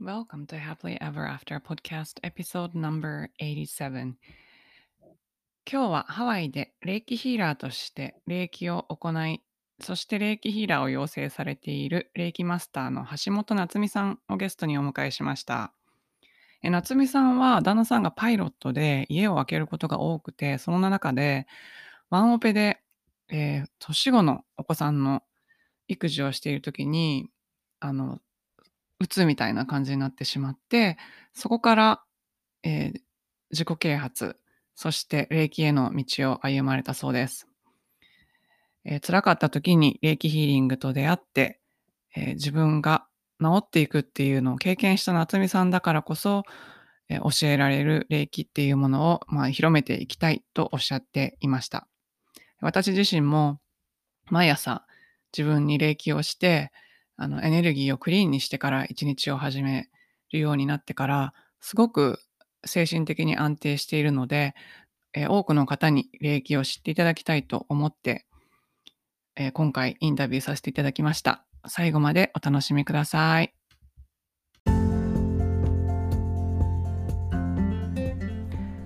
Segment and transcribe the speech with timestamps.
[0.00, 4.14] Welcome to Happily Ever After Podcast Episode No.87 今
[5.66, 9.42] 日はハワイで霊気ヒーラーとして霊気を行い、
[9.80, 15.72] そして霊気ヒーラーを養成されている霊気マスターの橋本夏美さんをゲストにお迎えしました。
[16.62, 21.48] え夏美さんは旦那さんがパイロットで家を空けることが多くて、その中で
[22.08, 22.80] ワンオペで、
[23.30, 25.24] えー年子のお子さんの
[25.88, 27.30] 育児をしているときに、
[27.80, 28.20] あの、
[29.00, 30.96] うつみたいな感じになってしまって、
[31.32, 32.02] そこから、
[32.62, 33.00] えー
[33.50, 34.36] 自己啓発、
[34.74, 37.48] そして霊気への道を歩まれたそうです。
[38.84, 41.60] えー辛かった時に霊気ヒーリングと出会って、
[42.14, 43.06] えー自分が
[43.40, 46.42] 治っていくっていうのを経験した夏美さんだからこそ、
[47.08, 51.88] えー教えられる霊気っていうものを、まあ、広めていきたいとおっしゃっていました。
[52.60, 53.60] 私自身も
[54.30, 54.86] 毎朝
[55.36, 56.70] 自分に霊気をして、
[57.20, 59.88] あのエネルギーをクリーンにしてから一日を始め
[60.32, 62.20] るようになってから、すごく
[62.64, 64.54] 精神的に安定しているので、
[65.14, 68.24] えー多くの方に霊気を知っていただきたいと思って、
[69.34, 71.44] えー今回インタビューさせていただきました。
[71.66, 73.52] 最後までお楽しみください。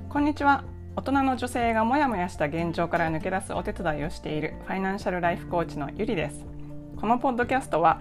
[0.09, 0.65] こんにちは。
[0.97, 6.47] 大人の女性がモヤモヤした現状から抜け出すお手伝いをしているファイナンシャルライフコーチのゆりです。
[6.97, 8.01] このポッドキャストは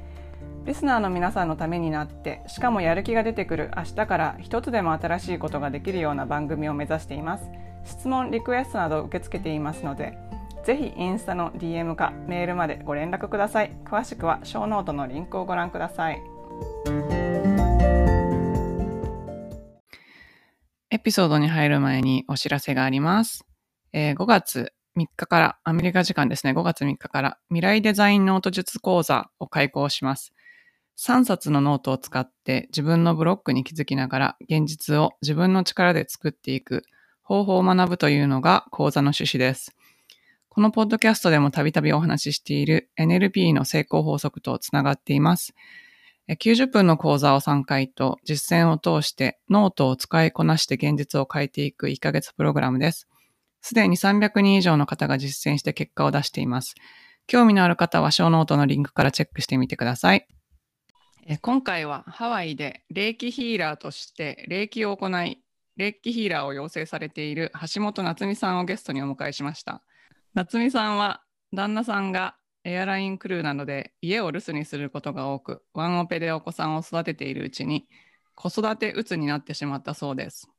[0.65, 7.45] リスナーの皆さんのためになってしかもやる気が出てくる明日から一つでも新しいことができるような番組を目指しています。
[7.83, 10.19] 質問リクエストなど受け付けていますので
[10.63, 13.71] ぜひインスタの DM かメールまでご連絡ください。
[13.85, 16.21] 詳しくはショーノートのリンクをご覧ください。
[20.91, 23.45] エピソードに入る前にお知らせがあります、
[23.93, 26.53] えー5月3日からアメリカ時間ですね。
[26.53, 30.33] 5月3日から未来デザインノート術講座を開講します。
[30.97, 36.83] 3冊のノートを使って自分のブロックに気づきながら現実を自分の力で作っていく
[37.23, 39.75] 方法を学ぶというのが講座の趣旨です。
[40.49, 45.53] このポッドキャストでもたびたびお話ししている NLP の成功法則とつながっています。
[46.27, 53.07] 90分の講座を3回と実践を通してノートを使いこなして現実を変えていく1ヶ月プログラムです。
[53.61, 56.75] すでに300人以上の方が実践して結果を出しています。
[57.27, 60.27] 興味のある方はショーノートのリンクからチェックしてみてください。
[61.39, 65.41] 今回はハワイで霊気ヒーラーとして霊気を行い、
[65.77, 69.81] 霊気ヒーラーを養成されている橋本夏美さんをゲストにお迎えしました。
[70.33, 71.21] 夏美さんは
[71.53, 77.87] 旦那さんがエアラインクルーなどで家を留守にすることが多く、ワンオペでお子さんを育てているうちに
[78.35, 80.49] 子育てうつになってしまったそうです。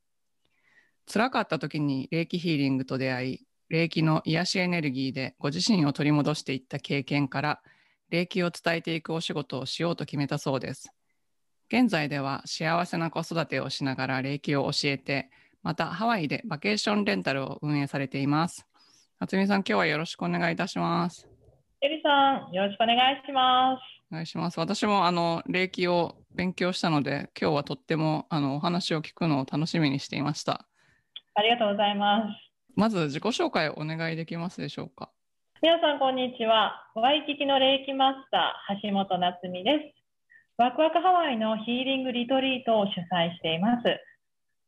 [1.13, 7.61] 辛かった時に霊気ヒーリングと出会い、霊気の癒しエネルギーでご自身を取り戻していった経験から、
[8.13, 10.93] 霊気を伝えていくお仕事をしようと決めたそうです。
[11.69, 15.31] 現在では幸せな子育てをしながら霊気を教えて、
[15.63, 18.67] またハワイでバケーションレンタルを運営されています。
[19.19, 21.27] 夏美さん、今日はよろしくお願いいたします。
[21.81, 23.81] エリさん、よろしくお願いします。
[24.11, 24.61] お願いします。
[24.61, 30.67] 私もあの霊気を勉強したので、今日はとってもあのお話を聞くのを楽しみにしていました。
[31.35, 32.35] ありがとうございます。
[32.75, 35.11] まず自己紹介をお願いできますでしょうか？
[35.63, 36.91] 皆さん、こんにちは。
[36.97, 39.95] ワイキキの霊気マスター、橋本夏美です。
[40.59, 43.87] ワクワクハワイのヒーリングリトリートを主催しています。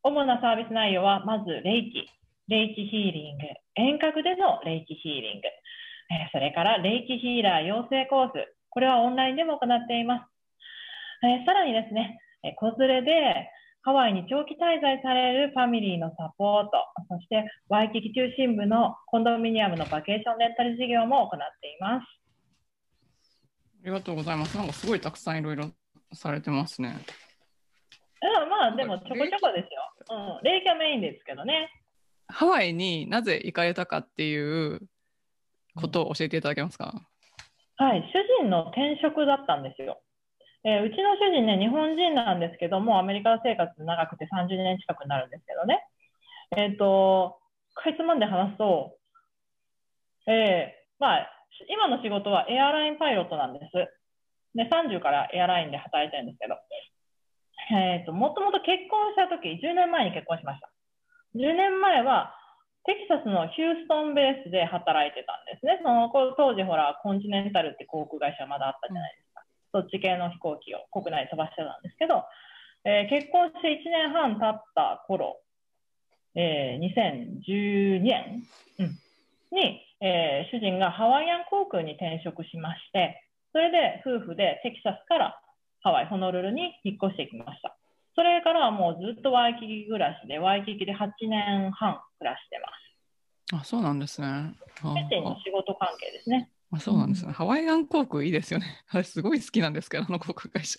[0.04, 2.06] 主なサービス内容は、まず霊気、
[2.46, 3.44] 霊気ヒーリング、
[3.74, 5.48] 遠隔での霊気ヒーリング、
[6.30, 10.30] それから霊気ヒーラー養成コース、これはオンラインでも行っています。
[11.44, 12.20] さらにですね、
[12.54, 13.50] 子連れで
[13.86, 16.70] ハワイに長期滞在されるファミリーのサポート、
[17.10, 22.04] そしてワイキキ中心部のコンドミニアムのバケーションレンタル事業も行っています。
[23.82, 24.56] ありがとうございます。
[24.56, 25.66] なんかすごいたくさんいろいろ
[26.14, 26.96] されてますね。
[28.22, 30.38] うん、まあでもちょこちょこですよ。
[30.38, 31.70] うん、霊気はメインですけどね。
[32.28, 34.34] ハワイになぜ行かれたかってい
[34.74, 34.80] う
[35.76, 36.94] ことを教えていただけますか？
[37.76, 40.00] はい、主人の転職だったんですよ。
[40.64, 45.84] えうちの主人ね、日本人なんですけども、アメリカ生活長くて30年近くになるんですけどね。
[46.56, 47.38] えっ、と、
[47.74, 48.96] かいつまんで話すと、
[50.26, 51.28] えーまあ、
[51.68, 53.72] 今の仕事はエアラインパイロットなんです。
[54.56, 56.56] で、30からエアラインで働いてるんですけど。
[57.70, 60.70] えっ、と、もともと結婚した時、10年前に結婚しました。
[61.34, 62.34] 10年前は、
[62.84, 65.80] テキサスのヒューストンベースで働いてたんですね。
[65.82, 69.23] その当時ほら、コンチネンタルって航空会社まだあったじゃないですか。
[69.74, 72.22] そっち系の飛行機を国内に飛ばしてたんですけど、
[72.84, 75.40] えー、結婚して1年半経った頃、
[76.36, 78.46] えー、2012年、
[78.78, 78.86] うん、
[79.50, 85.40] に、えー、主人がハワイアン航空に転職しまして、それで夫婦でテキサスから
[85.80, 87.76] ハワイ、ホノルルに引っ越してきました。
[88.14, 93.62] それからはもうずっとワイキキ暮らしで、ワイキキで8年半暮らしてます。
[93.62, 94.54] あ、そうなんですね。
[94.82, 96.48] 主人の仕事関係ですね。
[96.74, 98.66] あそうなんですね、うん、ハワイアン航空いいですよね。
[98.92, 100.78] 私すごい好きなんですけど、あの航空会社。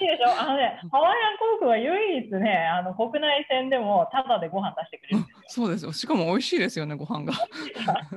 [0.00, 0.40] いいでしょ？
[0.40, 5.24] あのね、ハワイアン航空は唯一ね、あの国内線でもタダでご飯出してくれる。
[5.46, 5.92] そうですよ。
[5.92, 7.32] しかも美味しいですよね、ご飯が。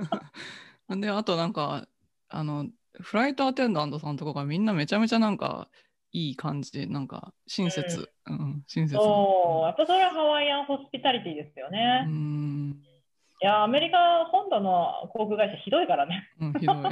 [0.95, 1.88] で、あとなんか、
[2.30, 2.68] あの、
[3.00, 5.69] フライトアテンダントさんとかがみんなめちゃめちゃなんか、
[6.13, 8.95] いい感じで、なんか、親切、うん、うん、親切。
[8.95, 12.04] そう、やっぱそれはハワイアンホスピタリティですよね。
[12.06, 12.81] うん。
[13.41, 16.29] いや、アメリカ本土の航空会社ひどいからね。
[16.39, 16.75] うん、ひどい。
[16.85, 16.91] 比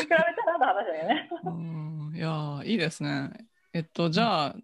[0.00, 1.28] べたらの話だよね。
[1.44, 1.50] う
[2.12, 3.30] ん、いや、いいですね。
[3.72, 4.56] えっと、じゃあ、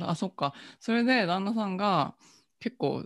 [0.00, 0.54] あ、そっか。
[0.80, 2.14] それで旦那さんが
[2.58, 3.04] 結構、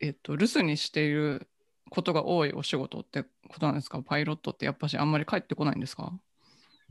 [0.00, 1.48] えっと、留守にしている
[1.90, 4.02] ことが多いお仕事ってことなんですか？
[4.02, 6.12] パイロットってやっぱしあんまり帰ってこないんですか？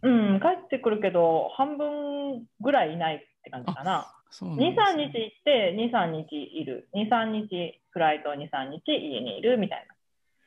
[0.04, 4.06] うん、帰ってくるけど、半分ぐらいいないって感じかな。
[4.30, 6.90] そう2、3日行って、2、3日いる。
[6.94, 9.96] 2、3日フライト、2、3日家にいるみたいな。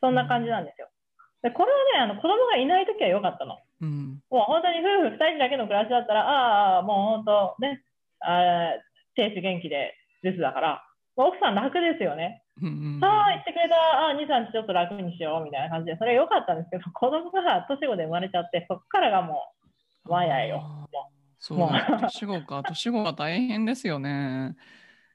[0.00, 0.88] そんな感じなんですよ。
[1.42, 3.56] で、これはね、あの、子供がいないときは良かったの。
[3.80, 4.20] うん。
[4.28, 7.82] もう本当に夫婦2人だけの暮らしだったら、ああ、もう本当ね、
[8.20, 8.76] あ
[9.16, 10.84] 亭主元気で留守だから、
[11.16, 12.44] 奥さん楽ですよね。
[13.00, 19.54] さあ、言ってくれた、あ2、3日ちょっと楽にしようみたいな感じで、それ良かったんですけど、子供が年子で生まれちゃって、そっからがも
[20.04, 20.88] う、わやよ。
[21.38, 21.68] そう、
[22.02, 24.56] 年子か、年子が大変ですよね。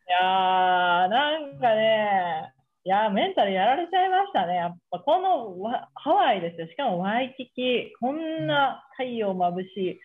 [0.07, 2.53] いやー、なんかね、
[2.85, 4.55] いやメンタルやられちゃいましたね。
[4.55, 5.55] やっぱこの
[5.95, 6.67] ハワイですよ。
[6.67, 9.99] しかもワイキキ、こんな太陽眩しい、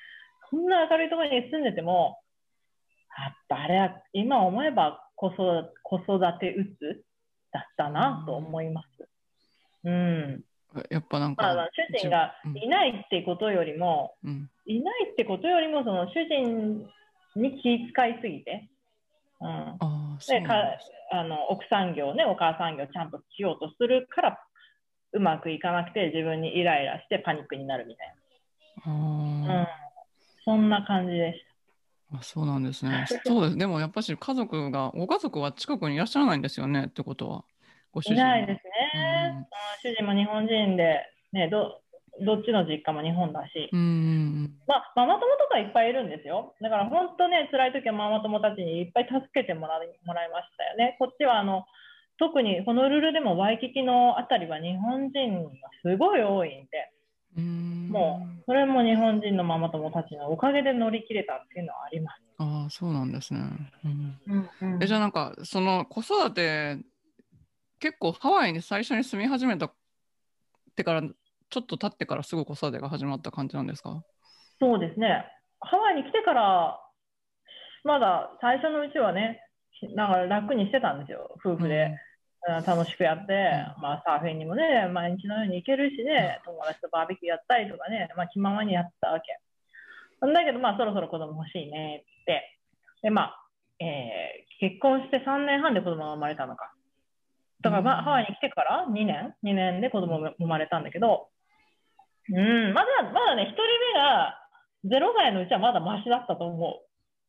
[0.50, 2.20] こんな明るいところに住んでても、
[3.18, 7.04] やっぱあれは、今思えば子育子育てうつ
[7.50, 9.08] だったなと思います。
[9.84, 10.44] うん。
[10.90, 11.42] やっぱなんか。
[11.42, 16.86] まあ、主人がいないってことよりも、うん、いないってことよりも、その主人
[17.34, 18.68] に気遣いすぎて、
[19.40, 19.78] うん。
[20.26, 20.54] でか
[21.10, 24.38] あの奥さん業ね、お母さん業ちゃんとしようとするから、
[25.12, 28.14] うまくいかなくて自分にイライラしてパニックになるみたい
[28.86, 28.92] な。
[28.92, 29.66] うん、
[30.44, 31.40] そんな感じでし
[32.10, 32.18] た。
[32.18, 33.06] あそうなんですね。
[33.24, 33.58] そうです。
[33.58, 37.44] でもやっぱし家族が、ご家族は近くにいらっしゃらないんですよねってことは。
[37.92, 38.64] ご主人いないです
[38.96, 39.46] ね。
[39.84, 41.02] うん、主人も日本人で、
[41.32, 41.80] ね、ど
[42.24, 46.54] どっちの実家も日本だし、うんまあ、ママ友とかいっぱいいるんですよ。
[46.60, 50.96] だから本当ね、辛い時はママ友たちにいっぱい助けてもらいもらいましたよね。
[50.98, 51.64] こっちはあの、
[52.18, 55.50] 特にホノルルでもワイキキのあたりは日本人が
[55.82, 56.92] すごい多いんで、
[57.36, 62.22] うんもう、それも日本人のママ友たちのおかげで乗り切れたっていうのはあります。
[62.38, 63.40] ああ、そうなんですね。
[63.84, 66.78] うん、うんうん、えじゃあなんか、その子育て、
[67.80, 69.72] 結構ハワイに最初に住み始めたっ
[70.74, 71.02] てから
[71.50, 74.02] ちょっと経ってからすぐ子育てが始まった感じなんですか？
[74.60, 75.24] そうですね。
[75.60, 76.80] ハワイに来てから、
[77.84, 79.40] まだ最初のうちはね、
[79.94, 81.96] なんか楽にしてたんですよ、夫婦で。
[82.46, 83.32] うん、楽しくやって、
[83.76, 89.38] うん、まあサーフィンにもね、毎日のように行けるしね、友達とバーベキューやったりとかね、まあ気ままにやったわけ。
[90.20, 92.58] だけどまあそろそろ子供欲しいねって。
[93.02, 93.48] で、まあ、
[93.80, 96.72] えー、結婚して3年半で子供が生まれたのか。
[97.60, 101.28] だから、まあ、ハワイに来てから2年 ?2 年で子供が生まれたんだけど、
[102.30, 103.62] うん、まだ、まだね、一人
[103.94, 104.38] 目が
[104.84, 106.80] 0歳のうちはまだマシだったと思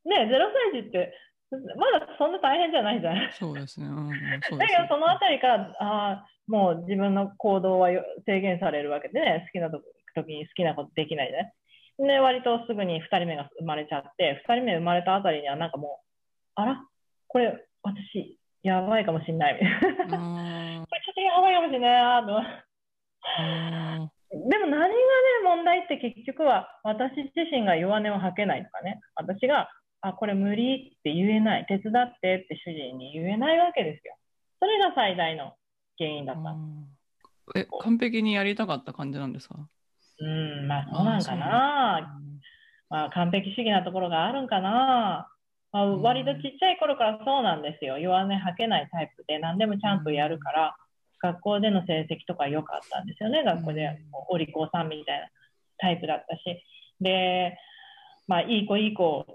[0.04, 0.08] う。
[0.08, 0.38] ね、0
[0.72, 1.12] 歳児って、
[1.50, 3.86] まだそんな大変じゃないじゃないそうですね。
[3.86, 4.10] うん、
[4.48, 7.90] そうだけど、そのあたりから、あもう自分の行動は
[8.26, 11.54] 制限されるわけでね、好きな時に好きなことできないね。
[11.98, 16.06] で、割とすぐに2人目が生まれちゃって、2人目生まれたあたりにはなんかもう、
[16.56, 16.84] あら
[17.28, 20.18] これ、私、やばいかもしんないみたいな。
[20.88, 24.19] これちょっとやばいかもしんないなと。
[24.30, 24.94] でも何がね、
[25.44, 29.68] 問題って結局は私自身が弱音を吐けないとかね、私が、
[30.02, 34.16] あ、これ無理って言えない、手伝ってって主人に言えないわけですよ。
[34.60, 35.54] それが最大の
[35.98, 36.54] 原因だった。
[37.58, 39.56] え、完璧にやりたかった感じなんですか？
[40.20, 42.20] うん、まあそうなんかな。
[42.88, 45.28] まあ完璧主義なところがあるんかな。
[45.72, 47.98] まあ、割とちっちゃい頃からそうなんですよ。
[47.98, 50.76] 弱音吐けないタイプで何でもちゃんとやるから。
[51.22, 53.44] 学校での成績とか良かったんですよね。
[53.44, 53.98] 学校で
[54.28, 55.28] お利口さんみたいな
[55.78, 56.42] タイプだったし。
[57.00, 57.56] で、
[58.26, 59.26] まあ、いい子いい子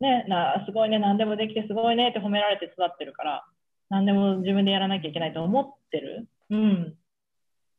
[0.00, 3.44] ね、なすごいね、何でもできてすごいねって褒められて育ってるから、
[3.88, 6.28] 何でも自分でやらなきゃいけないと思ってる。
[6.50, 6.94] うん。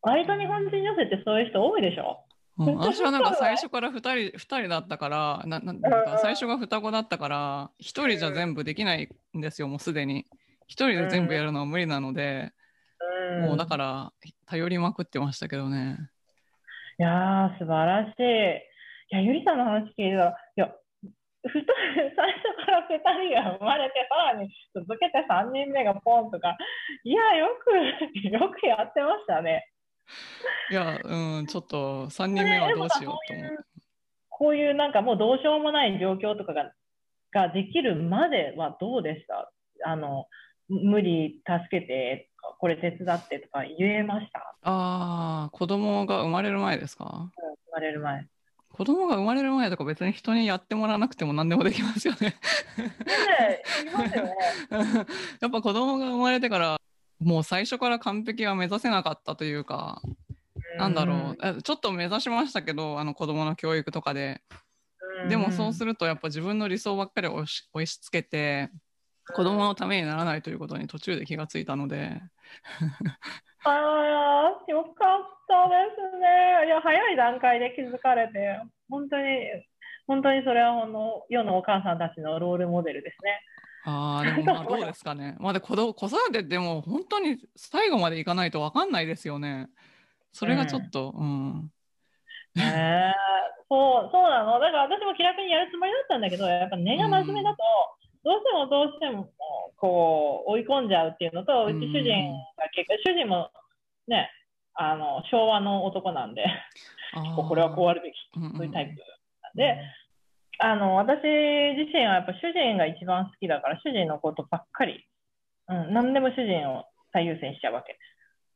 [0.01, 10.27] 割と日本人女性ってそういう人多いでしょうん、私はなんか最初から2人二人だったからなななんか最初が双子だったから1人じゃ全部できないんですよもうすでに
[10.69, 12.51] 1人で全部やるのは無理なので、うん。
[13.47, 14.13] もうだから
[14.45, 15.97] 頼りまくってましたけどね
[16.99, 18.23] いやー、素晴らしい。
[18.23, 20.71] いや、ゆりさんの話聞いたら、いや、
[21.45, 21.73] ふた
[22.15, 26.55] 最初から二人が生まれて、さらに続けて三人目がポンとか、
[27.03, 27.73] いや、よく、
[28.29, 29.67] よくやってましたね。
[30.69, 33.65] いやうんちょっと3人目はどうしようと思う
[34.29, 36.73] こういうなんかもうどうしようもない状況とかが、
[37.31, 39.51] ができるまではどうでした？
[39.85, 40.27] あの、
[40.69, 47.31] 無理助けてとか、これ手伝ってとか言えましたああ子供が生まれる前ですか？
[47.37, 48.21] 生まれる前。
[48.21, 48.27] ね
[48.71, 52.35] 子供が生まれる前とか別に人にやってもらわなくても何でもできますよねね。
[55.41, 56.77] やっぱ子供が生まれてから
[57.19, 60.01] もう最初から完璧は目指せなかったというか
[60.79, 64.41] なんだろう、えちょっと目指しましたけど、あの子供の教育とかで。
[65.21, 65.29] うん。
[65.29, 65.91] でもそうする。
[65.91, 68.71] るとやっぱ自分の理想ばっかり押し押し付けて、
[69.31, 72.21] 子供のためにならないということに途中で気がついたので、
[73.63, 76.67] ああ、よかったですね。
[76.67, 79.23] いや、早い段階で気づかれて、本当に、
[80.05, 83.39] 本当にそれはの世のお母さんたちのロールモデルですね。
[83.85, 85.35] ああ、でもまあどうですかね。
[85.39, 89.69] まあで子供子育てってもう本当に最後までいかないとわかんないですよね。
[90.33, 91.71] それがちょっと、うん。
[92.55, 93.13] ねえ
[93.69, 94.59] そう、そうなの。
[94.59, 97.63] だから私も気楽にやるつもりだったんだけど、やっぱ根が真面目だと、
[98.23, 99.29] どうしてもどうしても、
[99.77, 103.51] こう、追い込んじゃうっていうのと、うち主人が結構、主人も
[104.07, 104.31] ね、
[104.75, 106.45] あの、昭和の男なんで、
[107.35, 108.15] これはこうあるべき、
[108.57, 108.91] そういうタイプ
[109.41, 109.77] なんで、
[110.59, 111.21] あの、私
[111.77, 115.05] 自身はやっぱ主人が一番好きだから、主人のことばっかり、
[115.67, 117.99] うん、何でも主人を最優先しちゃうわけ。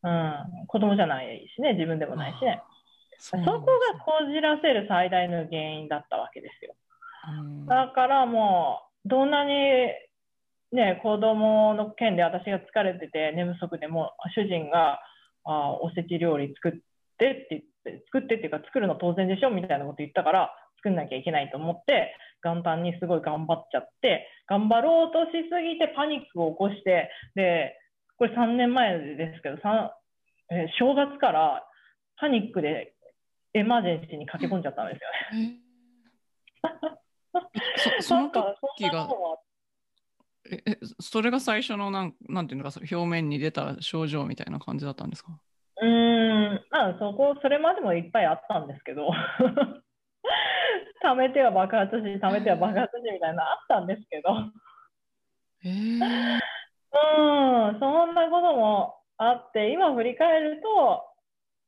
[0.04, 2.62] うん、子供じゃないしね、自分でもないしね。
[3.20, 3.60] そこが
[4.00, 6.76] こじらせる最大の原因だったわけですよ。
[7.30, 9.52] うんだからもう、どんなに、
[10.72, 15.00] ね、子供の件で私が疲れてて寝不足でも、主人が、
[15.44, 16.72] あおせち料理作っ
[17.18, 17.62] てって言っ
[18.00, 27.80] て、作ってっていうか作るの当然でしょみたいなこと言ったから、作んなきゃいけないと思って、元旦にすごい頑張っちゃって、頑張ろうとしすぎてパニックを起こして、で、
[28.18, 29.92] これ3年前ですけど、さん
[30.50, 31.64] えー正月から
[32.18, 32.94] パニックで
[33.54, 35.60] エマージェンシーに駆け込んじゃったんですよね。
[37.54, 39.08] えそ その時が
[40.50, 45.38] ええそれが最初のなんなんていうのかその表面に出た症状みたいな感じだったんですか？
[45.82, 49.10] うーん、まあそこ、それまでもいっぱいあったんですけど、
[51.04, 54.30] 貯めては爆発し、貯めては爆発しみたいなのあったんですけど、
[55.64, 61.04] えー、うん、そんなこともあって、今振り返ると、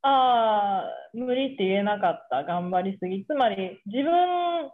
[0.01, 3.25] ああ、無理って言えなかった、頑張りすぎ。
[3.25, 4.71] つまり、自分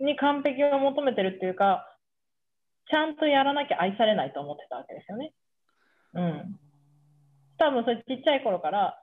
[0.00, 1.86] に完璧を求めてるっていうか、
[2.90, 5.32] ちゃんとやらなきゃ愛されないと思ってたわけですよね。
[6.14, 6.58] うん。
[7.58, 8.98] 多分それちっちゃい頃から、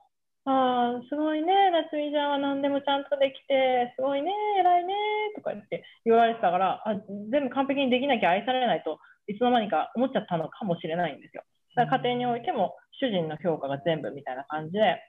[0.48, 4.94] ああ、すごいね、夏美ちゃんは何でもちゃんとできて、すごいね、偉いね、
[5.34, 6.94] とか言って言われてたから、あ
[7.30, 11.42] 全部完璧にできなきゃ愛されないといつの間にか思っちゃったのかもしれないんですよ。
[11.74, 15.02] だから家庭においても主人の評価が全部みたいな感じで、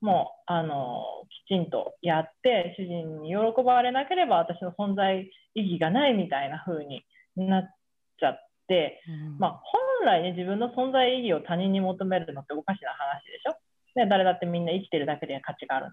[0.00, 1.04] もう、あの、
[1.46, 7.04] きちんとやって、主人に喜ばれなければ私の存在意義がないみたいな風に
[7.36, 7.74] なっ
[8.18, 9.60] ちゃって、うんまあ、
[10.00, 13.58] 本来ね、自分の存在意義を他人に求めるのっておかしな話でしょ？
[13.98, 15.86] ね、誰だってみんな生きてるだけで価値がある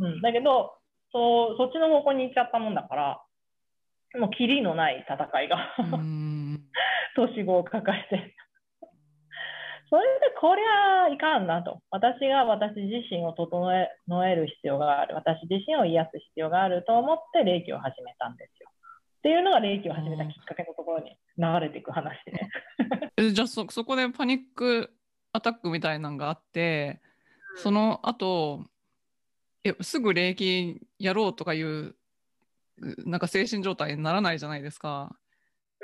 [0.00, 0.14] のに。
[0.14, 0.22] うん。
[0.22, 0.72] だけど、
[1.12, 3.22] そう、そっちの方向に行っちゃったもんだから、
[4.18, 6.60] もうキリのない戦いが、うん
[7.16, 8.34] 年子を抱えて。
[9.92, 11.82] それで、こりゃいかんなと。
[11.90, 15.14] 私が私自身を整ええる必要がある。
[15.14, 18.70] 私自身を癒す必要があると思って、霊気を始めたんですよ。
[19.18, 22.48] っていうのが霊気を始めたきっかけのところに流れていく話でね。
[23.18, 24.90] えじゃあそそこでパニック
[25.30, 27.02] アタックみたいなのがあって、
[27.56, 28.64] その後
[29.62, 31.96] えすぐ霊気やろうとかいう
[33.04, 35.14] なんか精神状態にならないじゃないですか。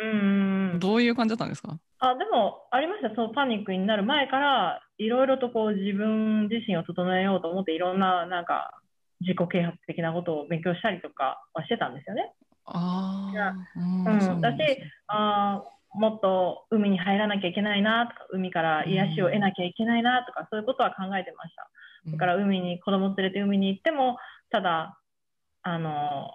[0.01, 0.48] うん。
[0.79, 1.79] どういう感じだったんですか？
[2.01, 3.15] あ、でも、ありました。
[3.15, 8.81] そのパニックになる前から、いろいろとこう自分自身を整えようと思って、いろんな、なんか、
[9.21, 12.33] 自己啓発的なことを勉強したりとかはしてたんですよね。
[12.67, 13.33] あ
[13.77, 21.69] うんうんそうなんですねあーもっと海に入らなきゃいけないなとか、海から癒しを得なきゃいけないなとか、そういうことは考えてました。
[22.13, 24.19] だから海に、子供連れて海に行っても、
[24.51, 25.01] ただ、
[25.63, 26.31] あの、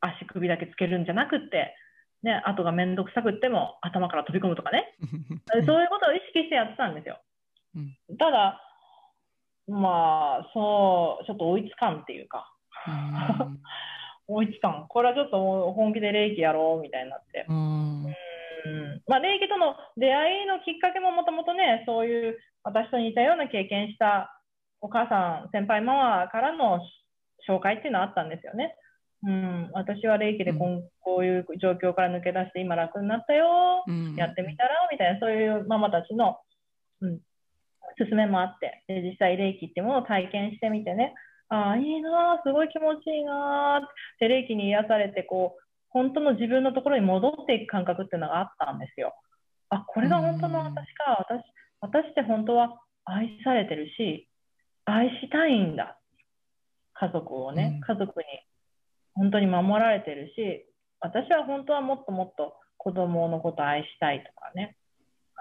[0.00, 1.74] 足首だけつけるんじゃなくって、
[2.22, 4.94] ね、後がめんどくさくっても頭から飛び込むとかね。
[5.66, 7.18] そういうことを意識してやってたんですよ。
[7.74, 8.60] うんただ、
[9.68, 12.52] まあ、そう、ちょっと追いつかんっていうか、
[12.86, 13.60] うん
[14.28, 14.86] 追いつかん。
[14.88, 17.46] これはちょっともう本気で霊気やろうみたいになって。
[17.48, 24.38] うんうんまあ、霊気との出会いのきっかけももともとね、そういう私と似たような経験した
[24.80, 26.80] お母さん、先輩ママからの
[27.48, 28.76] 紹介っていうのはあったんですよね。
[29.22, 34.14] うん、私は霊気でこんこういう状況から抜け出して今楽になったよ、うん。
[34.16, 36.38] やってみたらみたいな、そういうママたちの、
[37.02, 37.20] うん、
[37.98, 41.14] 勧めもあって、で実際霊気ってものを体験してみてね、
[41.50, 43.80] ああ、いいなあすごい気持ちいいなあっ
[44.20, 44.28] て。
[44.28, 49.14] 霊気に癒されて、こう、本当の自分のところに戻っていく感覚っていうのがあったんですよ。
[49.68, 51.26] あ、これが本当の私か。
[51.28, 51.42] 私、
[51.80, 54.28] 私って本当は愛されてるし、
[54.84, 55.98] 愛したいんだ。
[56.94, 57.80] 家族をね、うん。
[57.80, 58.26] 家族に
[59.14, 60.66] 本当に守られてるし、
[61.00, 64.76] 私は本当はもっともっと子供のこと愛したいとかね。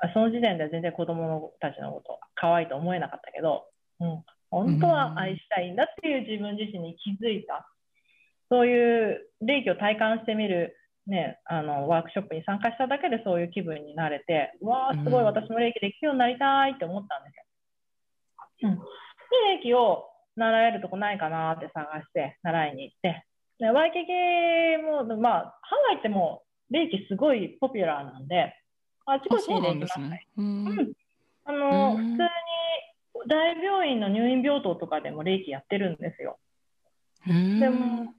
[0.02, 3.66] あその時点では全然子供たちのこと可愛いと思えなかったけど、
[4.00, 7.68] うん、本当は愛したいんだっていう自分自身に気づいた。
[8.50, 17.32] そういう霊気を体感してみる、ね、あのワークショップに参加しただけでそういう気分になれて、うわーすごいうん私も霊気できるようになりたいって思ったんで
[18.58, 18.72] すよ。
[18.72, 18.82] うん、で、
[19.58, 23.29] 霊気を習えるとこないかなって探して習いに行って、で
[23.68, 24.12] ワイキキ
[24.84, 28.54] も、まあ、ハワイってもう霊気すごいポピュラーなんで、
[29.06, 30.28] あちこちに霊気ますね。
[30.38, 30.66] うん。
[30.66, 30.94] うん。
[31.46, 31.98] あの、うん。
[31.98, 32.30] 普通に
[33.28, 36.39] 大病院の入院病棟とかでも霊気やってるんですよ。
[37.60, 38.13] でも、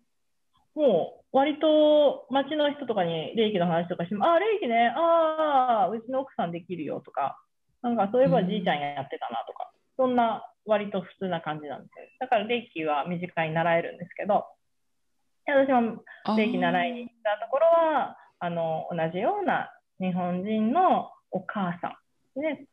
[0.74, 7.40] もう割と街の人とかに霊気の話とかしても、ああ、霊気ね、ああ、うちの奥さんできるよとか、
[7.82, 12.06] なんかそういえばじいちゃんやってたなとか、そんな割と普通な感じなんですよ。
[12.20, 14.59] だから霊気は身近に習えるんですけど、で
[15.46, 21.98] 私もあー霊気習いに行ったところは、あの、同じような日本人のお母さ
[22.36, 22.66] ん、ね、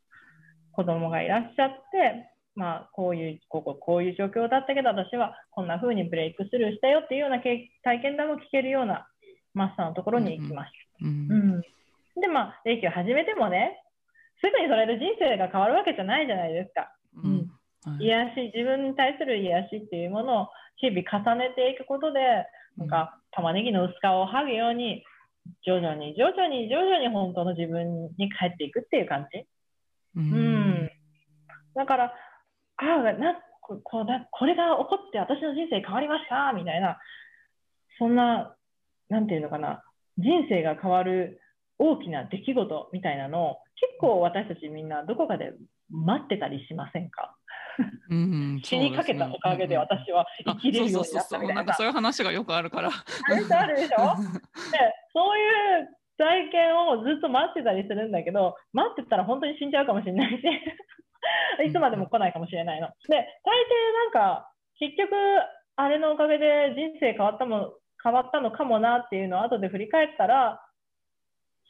[0.72, 9.08] 子供がいらっしゃって、まあ、こういう、ここ、こういう状況だったけど、私はこんな風にブレイクスルーしたよっていうような経体験談も聞けるような
[9.54, 11.06] マスターのところに行きました。
[11.06, 11.62] うんうん。
[12.22, 13.84] で、まあ、霊気を始めてもね、
[14.42, 16.92] すぐにそれで人生が変わるわけじゃないじゃないですか。
[17.24, 17.48] うんはい
[18.00, 22.20] 癒し、自分に対する癒しっていうものを日々重ねていくことで、
[22.78, 25.04] なんか玉ねぎの薄皮を剥ぐように、
[25.66, 29.40] 徐々に徐々に徐々に本当の自分に帰っていくっていう感じ。
[30.16, 30.90] ううん。
[31.76, 32.12] だから、あ
[32.78, 36.98] あ、なここうだこれが起こって私の人生変わりましたみたいな、
[37.98, 38.56] そんな、
[39.10, 39.84] なんていうのかな、
[40.18, 41.42] 人生が変わる
[41.80, 45.54] 大きな出来事みたいなのを結構私たちみんなどこかで
[45.92, 47.36] 待ってたりしませんか？
[48.10, 51.74] うん 死にかけたおかげで私は生きれるようになったみたいななんか。
[51.74, 52.90] そういう話がよくあるから。
[52.90, 53.98] あるでしょあるでしょで、
[55.14, 60.44] そういう体験をずっと待ってたりするんだけど、待ってたら本当に死んじゃうかもしれないし、
[61.66, 62.88] いつまでも来ないかもしれないの。
[62.88, 63.26] で、大抵
[64.06, 65.16] なんか、結局、
[65.76, 70.62] あれのおかげで人生変わったも、変わったのかもなっていうのを後で振り返ったら、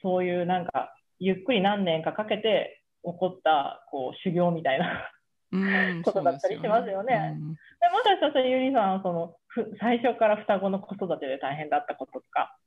[0.02, 5.10] そういうなんか、ゆっくり何年かかけて起こった、こう、修行みたいな。
[5.52, 7.36] うんことだったりしますよね。
[7.36, 7.54] うん。
[7.54, 12.58] でもしかしたらゆりさん、その、ふ最初から双子の子育てで大変だったこととか、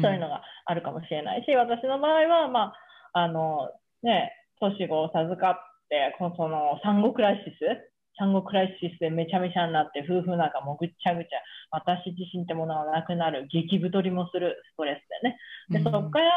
[0.00, 2.72] そういうのがあるかもしれないし、私の場合は、ま
[3.12, 3.70] あ、あの、
[4.02, 5.54] ね、年子を授かっ
[5.88, 15.38] て、このその産後クライシス産後クライシスでめちゃめちゃになって、夫婦仲もぐっちゃぐちゃ、私自身ってものがなくなる、激太りもするストレスでね。
[15.70, 15.84] で、うん。
[15.84, 16.30] そこから、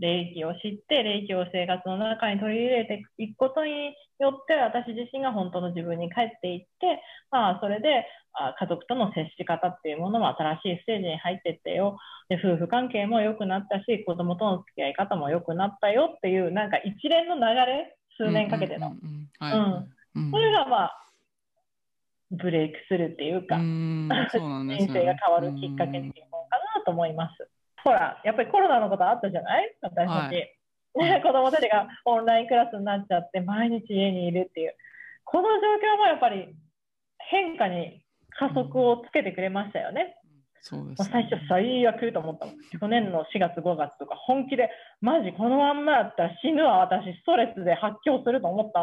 [0.00, 11.98] 霊気を知って、霊気を生活の中に取り入れていくことによって、私自身が本当の自分に帰っていって、まあ、それで、あ家族との接し方っていうものも新しいステージに入っていってよ。
[12.28, 18.96] で、夫婦関係も良くなったし、子供との付き合い方も良くなったよっていう、なんか一連の流れ、数年かけての。
[20.30, 21.04] それがまあ、
[22.30, 27.48] ブレイクするっていうか、うんそうなんですね人生が変わるきっかけになるのかなと思います。
[27.84, 29.76] ほら、やっぱりコロナのことあったじゃない？
[29.82, 30.08] 私たち。
[30.10, 30.50] はい
[30.96, 34.76] ね 子供たちがオンラインクラスになっちゃって、毎日家にいるっていう。
[35.24, 36.54] この状況もやっぱり
[37.18, 40.16] 変化に加速をつけてくれましたよね。
[40.60, 42.54] そうですもう最初最悪と思ったもん。
[42.80, 44.70] 去年の4月5月とか本気で、
[45.00, 48.82] マジこのまんまだったら死ぬわ、私ストレスで発狂すると思った。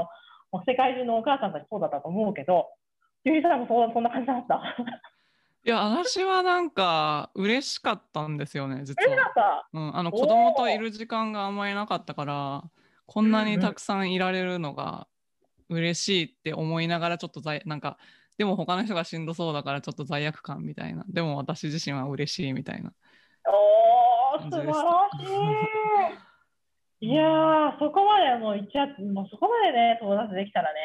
[0.51, 2.67] もう世界中のお母さんたちそうだったと思うけど、
[3.23, 4.61] ゆりさんもそんな感じだった？
[5.63, 12.63] いや私はなんか嬉しかったんですよね実え、なはんか、うん、あの子供といる時間があんまりなかったから
[13.05, 15.07] こんなにたくさんいられるのが
[15.69, 17.97] 嬉しいって思いながらちょっと罪なんか
[18.37, 21.05] でも他の人がしんどそうだからちょっと罪悪感みたいな。
[21.07, 22.91] でも私自身は嬉しいみたいな
[23.45, 24.77] おー、ー、素晴らし
[27.01, 27.05] い。
[27.07, 30.79] いやー、そこまでもういっちゃもうそこまでね、到達できたらね。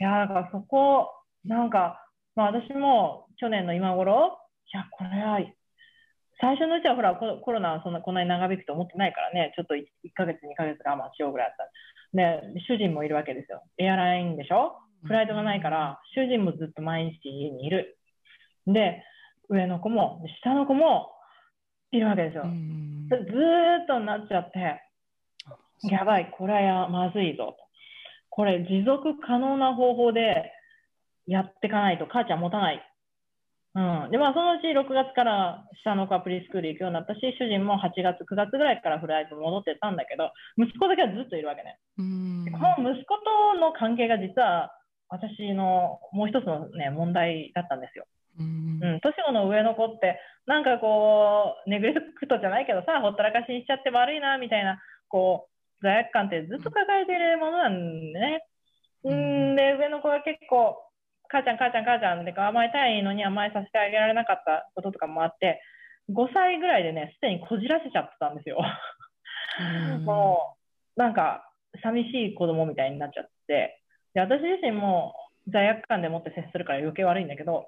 [0.00, 1.10] いやー、だからそこ、
[1.44, 2.03] なんか、
[2.36, 4.38] まあ私も去年の今頃、
[4.72, 5.40] いや、これは、
[6.40, 11.72] 最初のうちはほらココロナはそんなこんなに長引くと思ってないからね、ちょっと 1, 1ヶ月、2ヶ月我慢しようぐらいだった。
[12.16, 13.62] で、主人もいるわけですよ。
[13.78, 14.76] エアラインでしょ？
[15.04, 17.98] フライトがないから、主人もずっと毎日家にいる。
[18.66, 19.04] で、
[19.48, 21.12] 上の子も、下の子も
[21.92, 22.44] いるわけですよ。
[22.44, 24.80] うんずーっとなっちゃって、
[25.90, 27.56] やばい、これはまずいぞと。
[28.30, 30.50] これ持続可能な方法で
[31.26, 32.82] やっていかないと母ちゃん持たない。
[33.74, 34.10] うん。
[34.10, 41.78] で、まあそのうち6月から下の子はプリスクール行くようになったし、主人も8月、9月ぐらいからフライト戻ってたんだけど、息子だけはずっといるわけね。
[41.98, 44.70] うんでこの息子との関係が実は
[45.08, 48.06] 私のもう一つのね、問題だったんですよ。
[48.38, 58.46] うんうん、年子の上の子って、なんかこう、ネグレクトじゃないけどさ、ほったらかしにしちゃって悪いな、みたいな、こう、罪悪感ってずっと抱えているものなんでね。
[59.04, 60.76] ううんん、で、上の子は結構、
[61.34, 65.60] 母ちゃん、母ちゃん、母ちゃんで甘えたいのに甘えさせてあげられなかったこととかもあって、
[66.10, 68.62] 5歳ぐらいでね、すでにこじらせちゃってたんですよ。
[70.04, 70.54] も
[70.96, 71.50] う、なんか、
[71.82, 73.82] 寂しい子供みたいになっちゃって、
[74.14, 75.14] で、私自身も
[75.48, 77.66] 罪悪感でもって接するから余計悪いんだけど、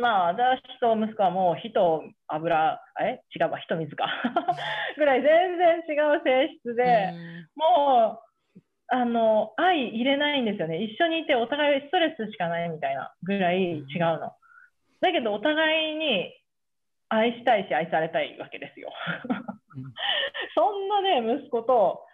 [0.00, 3.22] まあ、私と息子はもう火と油、え？
[3.34, 4.06] 違うわ、火と水か。
[4.96, 7.12] ぐらい全然違う性質で、
[7.56, 8.25] もう、
[8.88, 10.82] あの、愛入れないんですよね。
[10.82, 13.84] 一緒にいてお互いストレスしかないみたいなぐらい違う
[14.20, 14.32] の。
[15.00, 16.32] だけど、お互いに
[17.08, 18.90] 愛したいし愛されたいわけですよ。
[19.74, 19.92] うん
[20.54, 22.06] そんなね、息子と、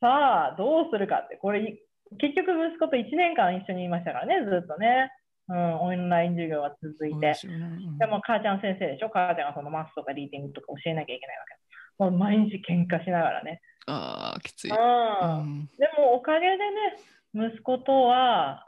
[0.00, 1.78] さあ、どうするかって、これ、
[2.18, 5.10] 結局息子と1年間一緒にいましたからね、ずっとね。
[5.48, 7.34] うん、オンライン授業が続いて。
[7.42, 7.56] でね
[7.88, 9.08] うんでも、母ちゃん先生でしょ？
[9.08, 12.04] 母ちゃんがそのマスとかリーディングとか教えなきゃいけないわけ。
[12.04, 13.62] もう毎日喧嘩しながらね。
[13.88, 14.70] ああ、きつい。
[14.70, 15.40] うん。
[15.40, 18.64] うんでも、おかげでね、息子とは、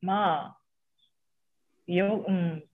[0.00, 0.58] まあ、
[1.86, 2.64] よ、うん、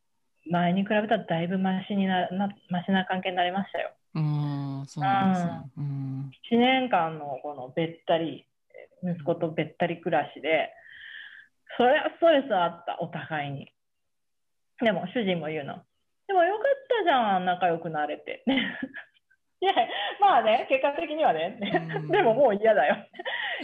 [0.50, 3.92] 前に比べたらだいぶマシにな、な、マシな関係になりましたよ。
[4.14, 5.50] うん、そうなんですね。
[5.78, 8.46] うん1年間のこのべったり、
[9.02, 10.70] 息子とべったり暮らしで、
[11.76, 13.72] それはストレスあった、お互いに。
[14.80, 15.83] でも、主人も言うの。
[16.26, 16.64] でもよかっ
[17.00, 18.44] たじゃん、仲良くなれて。
[19.64, 19.72] いや、
[20.20, 21.59] まあね、結果的にはね。
[21.59, 22.96] うんでももう嫌だよ。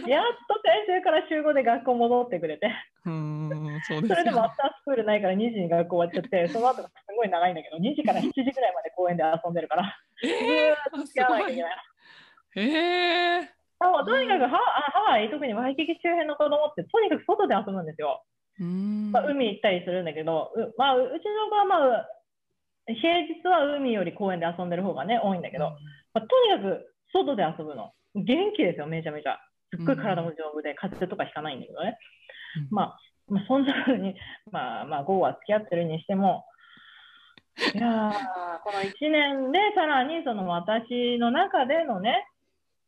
[0.07, 2.73] やっと先週から週5で学校戻ってくれて。
[3.05, 11.75] うん、それでもアよフタースクールないから2時に学校終わっちゃって、その後がすごい長いんだけど、2時から7時ぐらいまで公園で遊んでるから、ずーっと付き合わなきゃいけない。
[12.55, 13.49] ええ
[13.81, 14.61] あとにかくハワ
[14.93, 18.23] ハワイ、特にワイキキ周辺の子供って、とにかく外で遊ぶんですよ。
[18.59, 19.11] うん。
[19.11, 22.07] まあ、海行ったりするんだけど、う,、まあ、ううちの子は、まあ、
[22.87, 25.71] 平日は海より公園で遊んでる方がね、多いんだけど、
[26.13, 27.91] まあ、とにかく外で遊ぶの。
[28.15, 29.39] 元気ですよ、めちゃめちゃ。
[29.73, 31.97] すっごい体も丈夫で、風邪とかひかないんだけどね。
[32.57, 34.15] うんまあ、まあ、そんな風に、
[34.51, 36.45] まあ、まあ、午後は付き合ってるにしても、
[37.75, 42.27] いやー、この1年でさらにその私の中でのね、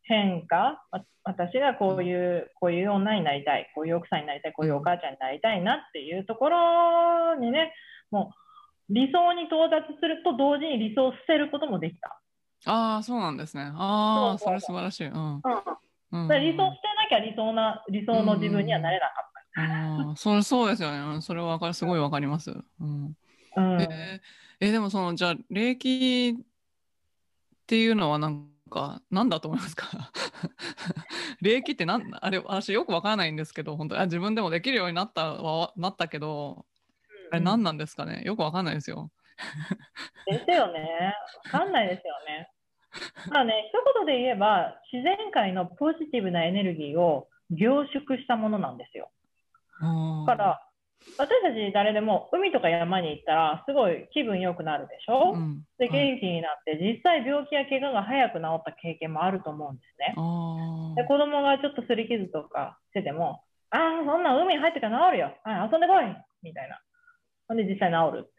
[0.03, 7.73] 変化、わ私がこういう、こういう女になりたい、こういう奥さんになりたい、こういうお母ちゃんになりたいなっていうところにね、
[8.12, 8.42] もう
[8.89, 12.19] 理想に到達すると同時に理想を捨てることもできた。
[12.65, 13.72] ああ、そうなんですね。
[13.76, 15.08] ああ、それ素晴らしい。
[15.08, 15.36] うん。
[15.36, 15.41] うん。
[15.41, 20.98] 理想を捨てなきゃ理想な、理想の自分にはなれなかっああ、それそうですよね。
[20.98, 22.52] うんそれはわかる、すごいわかります。
[22.52, 23.15] うん。
[23.54, 23.62] た。
[23.62, 23.82] うん。
[23.82, 24.19] えー
[24.60, 26.46] えでもその、じゃあ、霊気っ
[27.67, 30.12] ていうのはなんか、なんだと思いますか？
[31.41, 36.65] 霊気ってなん、あれ、私よくわからないんですけど、本当にあ自分でもできるようになったは、なったけど、
[37.34, 38.22] あれ何なんですかね？
[38.24, 39.10] よくわかんないですよ。
[40.28, 41.15] ですよね。
[41.52, 42.48] わかんないですよね。
[43.32, 49.10] まあね、一言で言えば、自然界のポジティブなエネルギーを凝縮したものなんですよ。
[49.82, 49.88] だ
[50.34, 50.62] だから、
[51.17, 60.13] 私たち誰でも海とか山に行ったら、すごい気分良くなるでしょ、うん、で、はい元気になって、実際病気や怪我が早く治った経験もあると思うんですね。
[60.15, 63.41] あで、子供がちょっと擦り傷とかしてても、
[63.72, 65.34] ああ、そんな海に入ってから治るよ。
[65.43, 66.06] はい、遊んでこい
[66.43, 66.80] みたいな。
[67.47, 68.34] ほんで、実際治る。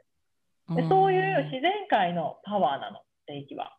[0.67, 3.77] あでそういう自然界のパワーなの、霊気は。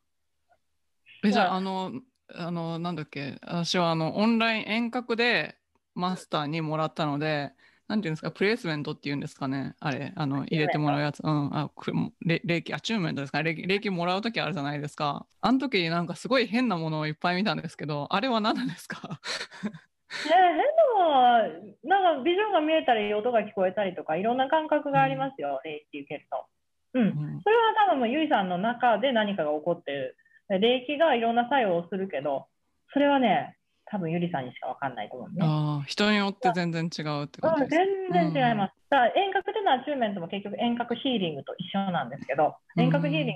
[1.24, 1.62] え、じゃあ、あ。
[1.62, 1.92] の、
[2.34, 5.58] あの、なんだっけ、私はあの、オンライン遠隔で
[5.94, 7.54] マスターにもらったので、
[7.88, 11.92] なんていうんですか、プレイスメントっていうんですかね、あれ、あの、入れてもらうやつ、うん、あ、く
[12.26, 15.28] れ霊気、アチューメントですか、霊気、霊気もらうときあるじゃないですか。
[15.42, 19.22] あの時なんかすごい変なものをいっぱい見たんですけど、あれは何なんですか？
[20.10, 20.62] ね変な
[20.94, 26.46] もんなんかビジョンが見えたり、音が聞こえたりとか、いろんな感覚がありますよ、霊気受けると。
[26.94, 27.02] うん。
[27.02, 30.18] うんそれは多分もうゆいさんの中で何かが起こってる
[30.50, 32.48] 霊気がいろんな作用をするけど、
[32.94, 35.38] それはね、多分ゆりさんにしかわかんないと思うね。
[35.42, 38.14] ああ、人によって全然違うって感じうん、です。
[38.14, 38.74] 全然違います。
[38.90, 43.32] だから遠隔でのアチューメントも結局遠隔ヒーリングと一緒なんですけど、うん遠隔ヒーリング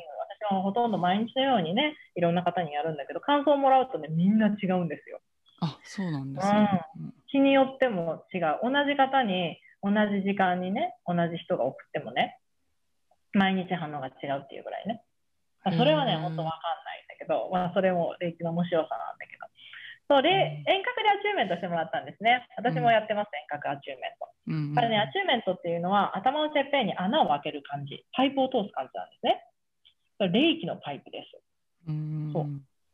[0.50, 5.20] 私はほとんど毎日のようにね、いろんな方にやるんだけど、感想をもらうとね、みんな違うんですよ。
[5.62, 6.86] あ、そうなんですね。
[6.98, 8.58] うん日によっても違う。
[8.64, 12.40] 同じ方に、同じ時間にね、同じ人が送ってもね、
[13.34, 15.04] 毎日反応が違うっていうぐらいね。
[15.64, 19.46] まあそれはね、本当わかんないんだけど、まあ、それも霊気の面白さなんだけど。
[20.10, 22.48] そう、で、うん遠隔でアチューメントしてもらったんですね。
[22.58, 24.30] 私もやってます、遠隔アチューメント。
[24.48, 29.46] うんこれね、アチューメントっていうのは、頭のてっぺんに穴を開ける感じ、パイプを通す感じなんですね。
[30.18, 31.38] これ霊気のパイプです。
[31.88, 32.46] うんそう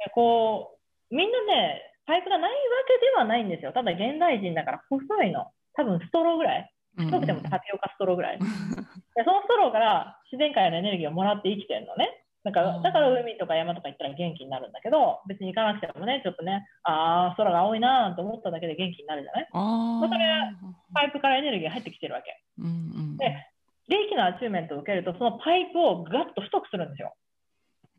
[0.04, 0.78] でこ
[1.10, 2.56] う、みんなね、パイプがないわ
[2.88, 3.74] けではないんですよ。
[3.74, 5.48] ただ現代人だから細いの。
[5.74, 6.72] 多分ストローぐらい。
[6.98, 8.40] 太くてもタピオカストローぐらい。
[9.16, 12.10] でそのストローから自然界のエネルギーをもらって生きてるのね。
[12.44, 19.48] だから、うんだから海とか山とか行ったら元気になるんだけど、別に行かなくてもね、ちょっとね、ああ、空が青いなーと思っただけで元気になるじゃない？
[19.52, 20.08] ああ。
[20.08, 20.52] だから
[20.94, 22.40] パイプからエネルギーが入ってきてるわけ。
[22.60, 22.70] うんう
[23.14, 23.48] んで
[23.88, 27.14] 霊気のアチューメントを受けると、そのパイプをガッと太くするんですよ。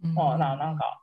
[0.03, 1.01] うんまあ、ななんか、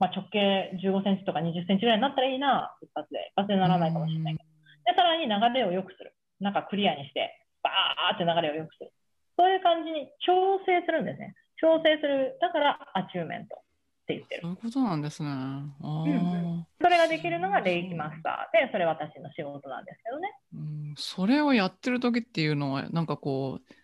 [0.00, 3.30] まあ、直径15センチとか20センチぐらいになったらいいな、一発で。
[3.36, 4.48] 一発でならないかもしれないけど。
[4.88, 6.16] で、さらに流れを良くする。
[6.40, 8.92] なんかクリアにして、バーって流れを良くする。
[9.36, 11.36] そういう感じに調整するんですね。
[11.60, 12.38] 調整する。
[12.40, 13.60] だから、アチューメントっ
[14.08, 14.40] て言ってる。
[14.40, 15.28] そういうことなんですね。
[15.28, 20.32] ああ、うんそれができるのが霊気マスターで、それ私の仕事なんですけどね。
[20.54, 23.74] うんそれをやってる時っていうのは、なんかこう、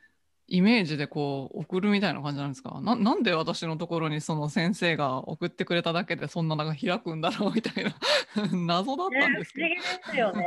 [0.49, 2.81] イメージでこう、送るみたいな感じなんですか？
[2.81, 7.91] ななんで私のところにその先生が送ってくれただけでそんなのが開くんだろうみたいな
[8.67, 9.67] 謎だったんね、ですけど。
[9.67, 10.47] 不思議ですよね。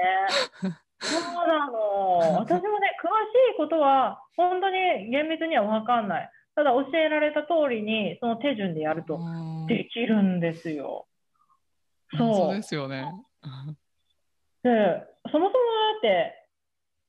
[1.01, 2.17] そうなの。
[2.39, 6.29] 私もね、詳しいことは、本当に厳密には分かんない。
[6.55, 11.07] ただ、教えられた通りに、その手順でやるとうんできるんですよ。
[12.17, 13.05] そう謎ですよね。
[14.63, 14.69] で、
[15.31, 15.51] そもそもだ
[15.99, 16.38] って、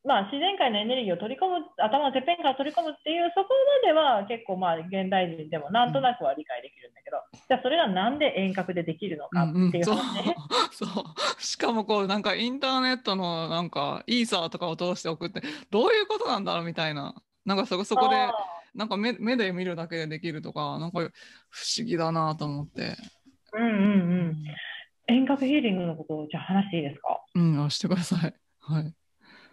[0.03, 3.49] まあ、自然界のエネルギーを取り込む、頭のてっぺんから取り込むっていう、そこ
[3.85, 10.37] までは結構まあ、現代人でもなんとなくは理解できるんだけど、じゃあそれがなんで遠隔でできるのかっていうそう話ね。
[10.73, 11.43] そう。
[11.43, 17.15] しかもこう、なんかインターネットのなんかイーサーとかを通して送って、どういうことなんだろうみたいな。
[17.45, 18.33] なんかそこ、そこであ、
[18.75, 22.83] なんか目目で見るだけでできるとか、なんか不思議だなと思って。
[22.83, 23.77] ーうんうんう
[24.33, 24.45] ん。
[25.09, 27.21] 遠隔ヒーリングのことをじゃあ話していいですか？
[27.35, 28.35] うん、あしてください。
[28.61, 28.95] はい。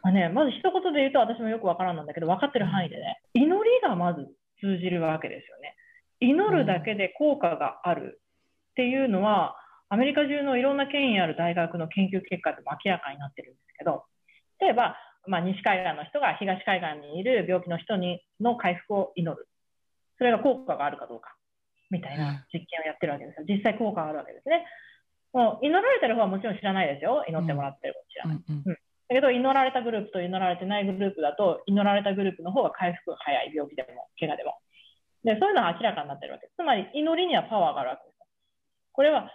[0.03, 4.27] まあね、まず一言で言うと私もよくわからんなんだけど、分かってる範囲でね、祈りがまず
[4.59, 5.75] 通じるわけですよね。
[6.19, 8.21] 祈るだけで効果がある
[8.71, 9.55] っていうのは、
[9.89, 14.05] アメリカ中のいろんな権威ある大学の研究結果でも明らかになってるんですけど、
[14.59, 19.47] 例えば、まあ、西海岸の人が東海岸にいる病気の人にの回復を祈る。
[20.17, 21.35] それが効果があるかどうか、
[21.91, 23.45] みたいな実験をやってるわけですよ。
[23.47, 24.65] 実際効果があるわけですね。
[25.33, 27.23] もう祈られてる方はもちろん知らないですよ。
[27.27, 28.43] 祈ってもらってる知らない。
[28.49, 28.77] うんうん
[29.09, 34.57] だけど、祈られたグループと祈られてないグループだと、祈られたグループの方が回復が早い、病気でも、怪我でも。
[35.23, 36.55] で、そういうのが明らかになってるわけです。
[36.57, 38.17] つまり、祈りにはパワーがあるわけです。
[38.91, 39.31] これは、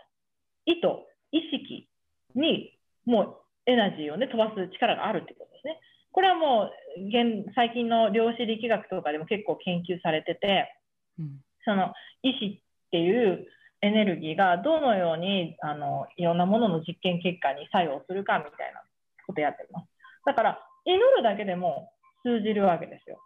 [0.67, 0.89] 意図、
[1.33, 1.89] 意識
[2.35, 5.81] に、もう、エナジーをね、飛ばす力があるってことですね。
[6.13, 10.75] これはもう、現、最近の量子力学とかでも結構研究されてて、
[11.19, 13.47] うんその意志っていう
[13.83, 18.83] エネルギーがどのようにあのいろんなものの実験結果に作用するかみたいな
[19.27, 19.87] ことやってます。
[20.27, 21.91] だから祈るだけでも
[22.23, 23.19] 通じるわけですよ。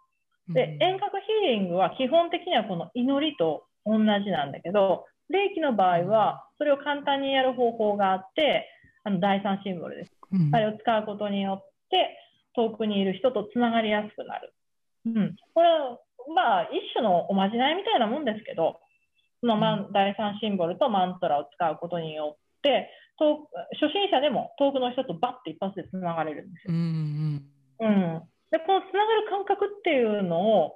[0.49, 8.69] で、遠隔ヒーリングは基本的にはこの祈りと同じなんだけど、霊気の場合はそれを簡単にやる方法があって、
[9.03, 10.11] あの第三シンボルです。
[10.31, 12.17] うんあれを使うことによって
[12.53, 14.53] 遠くにいる人とつながりやすくなる。
[15.05, 15.35] うん。
[15.53, 15.99] これは、
[16.33, 18.79] まあ、一種のおまじないみたいなもんですけど、
[19.39, 26.73] その第三シンボルとマントラを使うことによって、初心者でも遠くの人とバッて一発でつながれるんですよ。
[26.73, 26.79] うん
[27.79, 28.23] うんうん。
[28.51, 30.73] で、このつながる感覚っていうのを、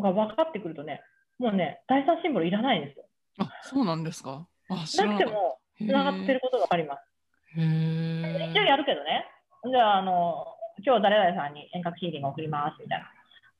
[0.00, 1.02] が分かってくるとね、
[1.38, 3.04] もうね、第三シンボルいらないんですよ。
[3.38, 4.46] あ、そうなんですか？
[4.68, 7.02] あ、知なくても、つながってることがあります。
[7.54, 9.26] 一応やるけどね。
[9.70, 10.46] じゃあ、あの、
[10.84, 13.10] 今日誰々さんに遠隔ヒーリング送ります、みたいな。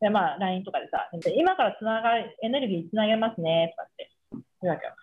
[0.00, 4.10] で、まあ、LINE とかでさ、で今からつながり、エネルギーつなげますね、とかって
[4.62, 4.94] 言うわけよ。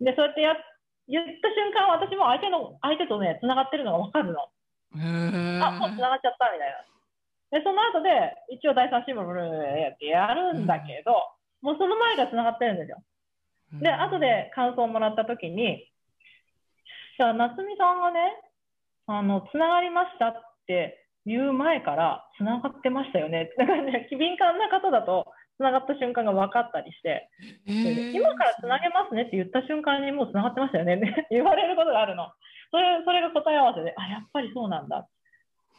[0.00, 0.56] で、そうやってや、
[1.12, 4.48] 言った瞬間、私も相手の、相手とね、つながってるのがわかるの。
[5.60, 6.72] あ、もうつながっちゃった、みたい
[7.52, 7.60] な。
[7.60, 11.12] で、その後で、一応第三シンボルってやるんだけど、
[11.60, 12.96] もうその前がつながってるんですよ。
[13.72, 15.86] で、後で感想をもらったときに、
[17.18, 18.32] じゃあ、夏美さんがね、
[19.06, 20.32] あの、つながりましたっ
[20.66, 23.50] て言う前から、つながってましたよね。
[23.58, 25.26] だからね、敏感な方だと、
[25.62, 27.30] つ繋がった瞬間が分かったりして、
[27.66, 32.26] えー今から繋げますねって言った瞬間にもう繋がってましたよねって 言われることがあるの。
[32.70, 35.06] それ、それが答え合わせで、あ、やっぱりそうなんだ。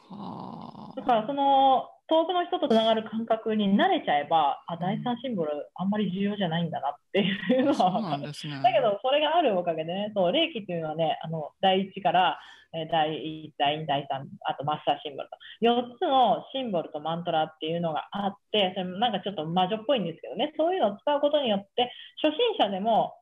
[0.09, 8.23] はだからその遠くの人とつながる感覚に慣れちゃえば、あ、第三シンボルあんまり重要じゃないんだなっていうのは分かる。
[8.23, 8.29] ね。
[8.63, 12.39] だけど、それがあるおかげでね、そう、霊気っていうのはね、あの、第一から、
[12.75, 23.15] えー第一、第二、第三、あとマスターシンボルと、4つのシンボルとマントラっていうのがあって、それなんかちょっと魔女っぽいんですけどね、そういうのを使うことによって、初心者でも、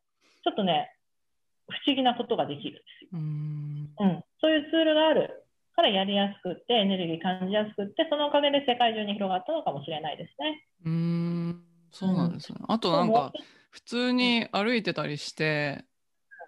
[0.44, 0.96] ちょっとね、
[1.70, 3.10] 不思議なことができるんですよ。
[4.00, 4.24] うん。
[4.39, 5.40] そういうツールがある
[5.82, 10.67] からやりやすくって、エネルギー感じやすくって、そのおかげで世界中に広がったのかもしれないですね。
[10.86, 11.63] うーん。
[11.91, 12.60] そうなんですね。
[12.67, 13.34] あとなんか、
[13.72, 15.84] 普通に歩いてたりして、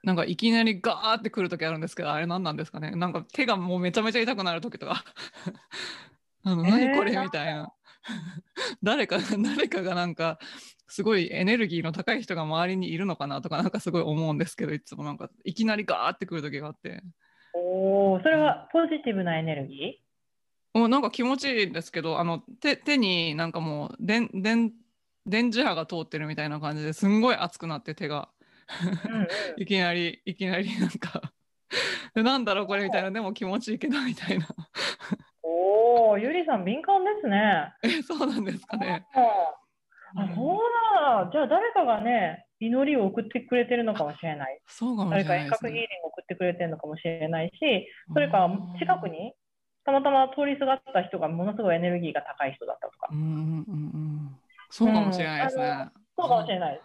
[0.04, 5.04] なんかいきなりガーって来るときあるんですけど、あれ何なんですかねなんか手がもうめちゃめちゃ痛くなるときとか。
[6.46, 7.74] あの、えー何これみたいな。
[8.84, 10.40] 誰か、誰かがなんか、
[10.88, 17.02] すごいエネルギーの高い人が周りにいるのかなとかなんかすごい思うんですけど、いつもなんかいきなりガーって来るときがあって。
[17.54, 20.02] おー、それはポジティブなエネルギ
[20.74, 24.74] もうなんか気持ちいいですけど、あの、手、手になんかもう、電、電、
[25.26, 28.30] 電磁波が通ってるみたいな感じですんごい熱くなって手が。
[29.58, 31.34] いきなり、いきなりなんか
[32.14, 34.48] で、なんだろうこれみたいな、でも気持ちいいけどみたいな。
[35.42, 37.74] おー、ゆりさん敏感ですね。
[37.84, 39.06] え、そうなんですかね。
[40.16, 40.58] あ、そう
[41.26, 41.30] だ。
[41.32, 44.60] じゃあ誰かがね、祈りを送ってくれてるのかもしれない。
[44.68, 45.70] そうかもしれ誰かないですね。
[45.70, 48.50] 遠隔ヒーリングを送ってくれてるのかもしれないし、それか
[48.80, 49.34] 近くに
[49.86, 53.16] たまたま通りすがった人がものすごいエネルギーが高い人だったとかう。
[53.16, 54.40] んうんうんうん。
[54.70, 55.90] そうかもしれないですね。
[56.18, 56.82] そうかもしれないで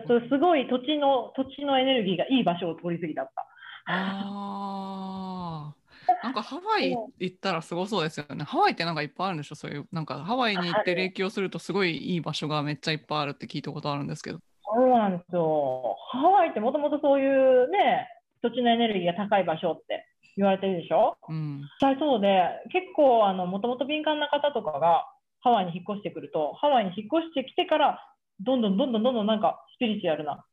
[0.00, 0.06] す。
[0.06, 3.46] そうすごい土地の、土地のエネルギーがいい場所を通り過ぎだった。
[3.86, 5.76] ああ。
[6.22, 8.44] なんかハワイ行ったらすごそうですよね。
[8.44, 9.54] ハワイってなんかいっぱいあるんでしょ？
[9.54, 14.38] そういう、なんかハワイに行って霊気をするとすごいいい場所がめっちゃいっぱいあるって聞いたことあるんですけど。
[14.74, 15.96] そうなんですよ。
[16.10, 17.26] ハワイってもともとそうい
[17.64, 18.08] うね、
[18.42, 21.16] 土地のエネルギーが高い場所って言われてるでしょ？
[21.28, 21.60] うん。
[21.60, 25.06] 実際そうで、結構あの、もともと敏感な方とかが
[25.40, 28.00] ハワイに引っ越してくると、ハワイに引っ越してきてから、
[28.40, 30.44] どんどんどんどんどんどんなんかスピリチュアルな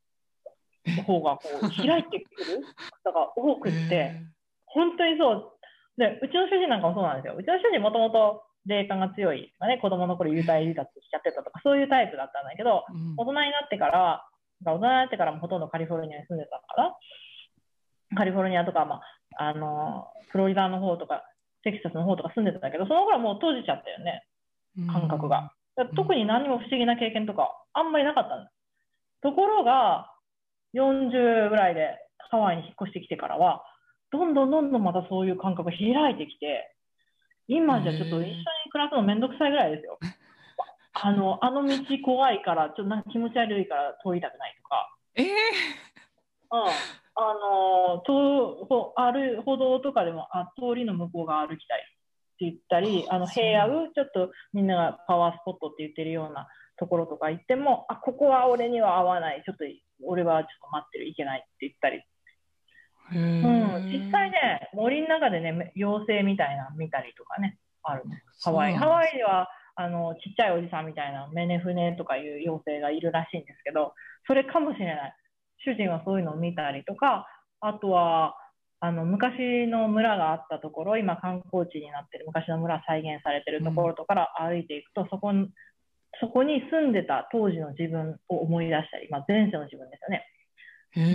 [1.06, 2.64] 方がこう開いてくる
[3.04, 4.22] 方が多くって、へ
[4.66, 5.52] 本当にそう。
[5.98, 7.36] で、うちの主人なんかもそうなんですよ。
[7.38, 14.26] うちの主人もともと霊感が強いとかね、子供の頃幽体離脱しちゃってたとか、そういうタイプだったんだけど、ーうん大人になってから、
[14.64, 16.96] 大人になってからもほとんどカリフォルニアに住んでたから、
[18.16, 19.02] カリフォルニアとか、ま
[19.38, 21.24] あ、あの、フロリダの方とか、
[21.64, 24.26] テキサスの方とか住んでたけど、その頃はもう閉じちゃったよね、
[24.92, 25.54] 感覚が。
[25.76, 28.54] だから特に何も不思議な経験とか、あんまりなかったんです。
[29.22, 30.10] ところが、
[30.74, 31.98] 40ぐらいで
[32.30, 33.64] ハワイに引っ越してきてからは、
[34.12, 36.76] どんどんどんどんまたそういう感覚が開いてきて、
[37.48, 38.36] 今じゃちょっと一緒に
[38.74, 40.00] 暮らすのめんどくさいぐらいですよ。
[40.94, 45.28] あの、あの道怖いから、ちょっとなんか気持ち悪いから通りたくないとか、ええ
[46.52, 46.60] うん。
[47.16, 47.34] あ
[47.96, 51.82] の、とほ歩る歩道とかでも、あ、通りの向こうが歩きたいっ
[52.38, 59.44] て言ったり、あの、平野部、ちょっとみんながパワースポットって言ってるようなところとか行っても、あ、ここは俺には合わない。
[59.46, 59.66] ちょっと、
[60.04, 61.98] 俺はちょっと待ってる、いけないって言ったり。
[61.98, 63.90] へうん。
[63.90, 68.04] え実際ね、森の中でね、妖精みたいなの見たりとかね、ある。
[68.42, 68.76] ハワイ。
[68.76, 73.94] ハワイでは、あの、ちっちゃいおじさんみたいなメネフネとかいう妖精がいるらしいんですけど、
[74.28, 75.16] それかもしれない。
[75.66, 77.28] 主人はそういうのを見たりとか、
[77.60, 78.36] あとは、
[78.80, 85.50] あの、昔の村があったところ、今観光地になってる昔の村再現されてるところとかから歩いていくと、そこに、
[86.20, 90.28] そこに住んでた当時の自分を思い出したり、まあ前世の自分ですよね。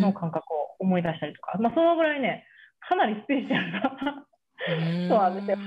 [0.00, 2.46] の感覚を思い出したりとか、まあそのぐらいね、
[2.80, 4.26] かなりスピリチュアルな
[5.08, 5.58] そうなんですよ。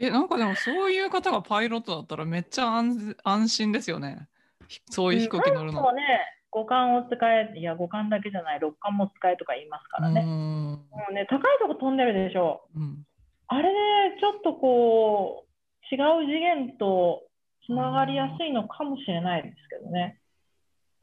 [0.00, 4.28] え、なんかでもそういう方がパイロットだったらめっちゃ安安心ですよね。
[4.68, 5.82] ひそういう飛行機乗るの。
[5.82, 6.02] そうね、
[6.50, 10.20] 五感を使え、いや、五感だけじゃない、六感も使えとか言いますからね。
[10.20, 12.68] うんもうね、高いとこ飛んでるでしょ。
[12.76, 13.04] うん。
[13.48, 17.22] あれね、ちょっとこう、違う次元と
[17.66, 20.20] つながりやすいのかもしれないですけどね。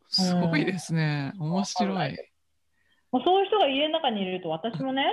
[0.10, 1.34] すごいですね。
[1.40, 2.18] 面白い。
[3.12, 5.06] もうそういう人が家の中にいると、私もね、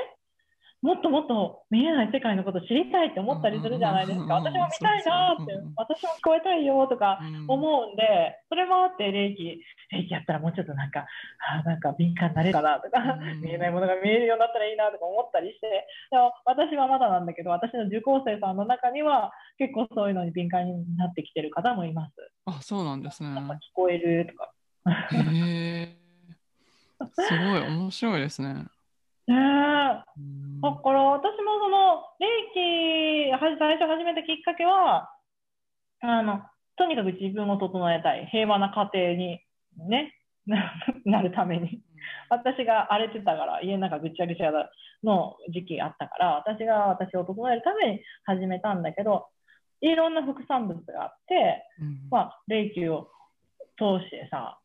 [0.82, 4.34] もっともっと見えない世界のこと知りたいって思ったりするじゃないですか。
[4.34, 9.62] 私も見たいなって、私も聞こえたいよとか思うんで、それもあって、霊気、
[9.94, 11.06] 霊気やったらもうちょっとなんか、
[11.38, 12.98] あなんか敏感になれるかなとか、
[13.40, 22.12] 見えないものが見えるようになったらいいなとか思ったりして、でも私はまだなんだけど、私の受講生さんの中には結構そういうのに敏感になってきてる方もいます。
[22.46, 23.28] あ、そうなんですね。
[23.28, 24.50] 聞こえるとか。
[25.14, 26.02] へえ。
[27.14, 28.66] すごい面白いですね。
[29.28, 30.02] ねえ。
[30.18, 35.10] うんだから私もその、霊気は最初始めたきっかけは、
[36.00, 36.40] あの、
[36.76, 38.26] とにかく自分を整えたい。
[38.26, 39.40] 平和な家庭に
[39.88, 40.14] ね、
[41.04, 41.82] なるために。
[42.30, 44.52] 私が荒れてたから、家の中ぐちゃぐちゃ
[45.02, 49.26] の時期あったから、私が私を整えるために始めたんだけど、
[49.80, 53.10] いろんな副産物があって、うんまあ、霊気を
[53.76, 54.60] 通してさ、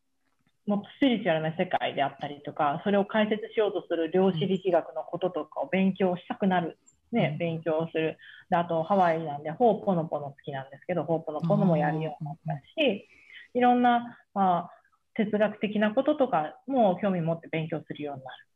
[0.68, 6.78] もっとスピリチュアルな世界であったりとか、それを解説しようとする量子力学のこととかを勉強したくなる。
[7.10, 8.18] ね、うん勉強する。
[8.50, 13.08] で、あと、ハワイなんで、ホーポノポノ好きなんですけど、ホーポノポノもやるようになったし、
[13.54, 14.70] いろんな、まあ、
[15.14, 18.46] 哲学的なこととかも興味持って勉強するようになる。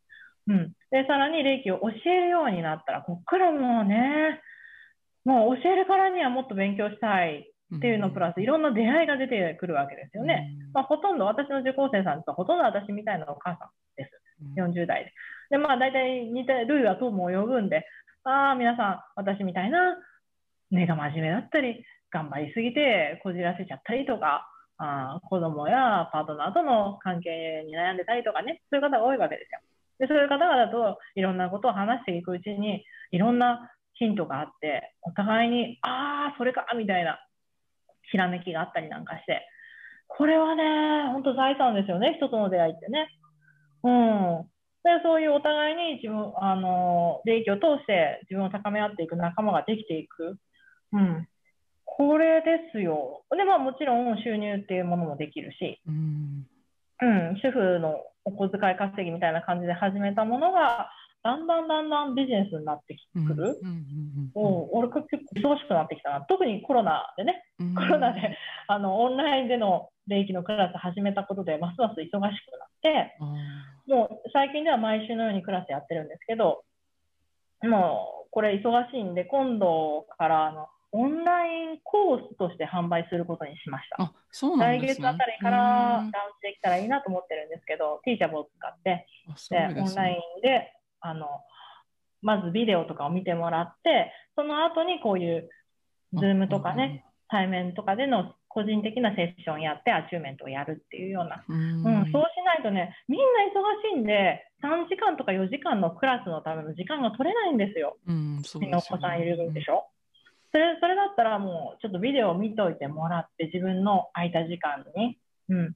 [0.49, 0.73] うん。
[0.91, 4.43] で、さらに霊気を教えるようになったら、こっからもうね、
[5.25, 10.57] もう教えるからにはもっと勉強したいっていうのプラス、いろんな出会いが出てくるわけですよね。
[10.73, 14.11] まあ、ほとんど私の受講生さんとほとんど私みたいなお母さんです。
[14.57, 15.13] うん40代で。
[15.51, 17.87] で、まあ大体似て、ルイは友を呼ぶんで、
[18.25, 19.97] ああ、皆さん、私みたいな、
[20.71, 24.49] 根が真面目だったり、頑張りすぎてこじらせちゃったりとか、
[24.79, 29.61] あー子供やパートナーとの関係に悩んでたりとかね、そういう方が多いわけですよ。
[29.99, 37.19] で、そういう方々といろんなことを話していくうちに、いろんなヒントがあって、お互いに、ああ、それか、みたいな、
[38.11, 39.47] ひらめきがあったりなんかして、
[40.09, 43.09] これはね、本当財産ですよね、人との出会いってね。
[43.85, 44.49] うん。
[44.85, 50.37] で、そういうお互いに自分、あの、霊気を通して自分を高め合っていく仲間ができていく。
[50.93, 51.29] うん。
[51.85, 53.23] これですよ。
[53.31, 56.47] で、まあもちろん収入っていうものもできるし、うん
[57.03, 60.91] うん、主婦のお小遣い稼ぎみたいな感じで始めたものが、
[61.23, 63.59] だんだんだんだんビジネスになってくうんる。
[63.63, 66.21] うんうんおう俺結構忙しくなってきたな。
[66.23, 67.75] 特にコロナでね、うん。
[67.75, 72.33] コロナで、あの、オンラインでの霊気のクラス始めたことで、ますます忙しくなっ
[72.83, 73.25] て、あ
[73.87, 76.65] もう最近では毎週のようにクラスやってるんですけど、
[77.63, 84.03] もうこれ忙しいんで、今度からあのオンラインコースとして販売することにしました。
[84.03, 85.07] ーあそうなん来ですね。
[85.07, 86.11] 月あたりからうん。
[86.11, 89.07] ラウンジできたらいいなと思ってるんですけど、ティーチャブを使って、
[89.51, 91.27] でごいですオンライねンで、あの、
[92.23, 95.51] まずビデオとかを見てもらって、その後にこういう、
[96.15, 101.43] ズームとかね、対面とかでの個人的なセッションやって、アチューンメントをやるっていうような。
[101.49, 102.03] うんうん。
[102.03, 107.97] うん、そうしないとね、みんな忙しいんで、3時間とか4時間のクラスのための時間が取れないんですよ。
[108.07, 109.85] うんそうお子さんいるでしょ？
[110.53, 115.75] それ、それだったらもう、ちょっとビデオを見といてもらって、自分の空いた時間に、うん、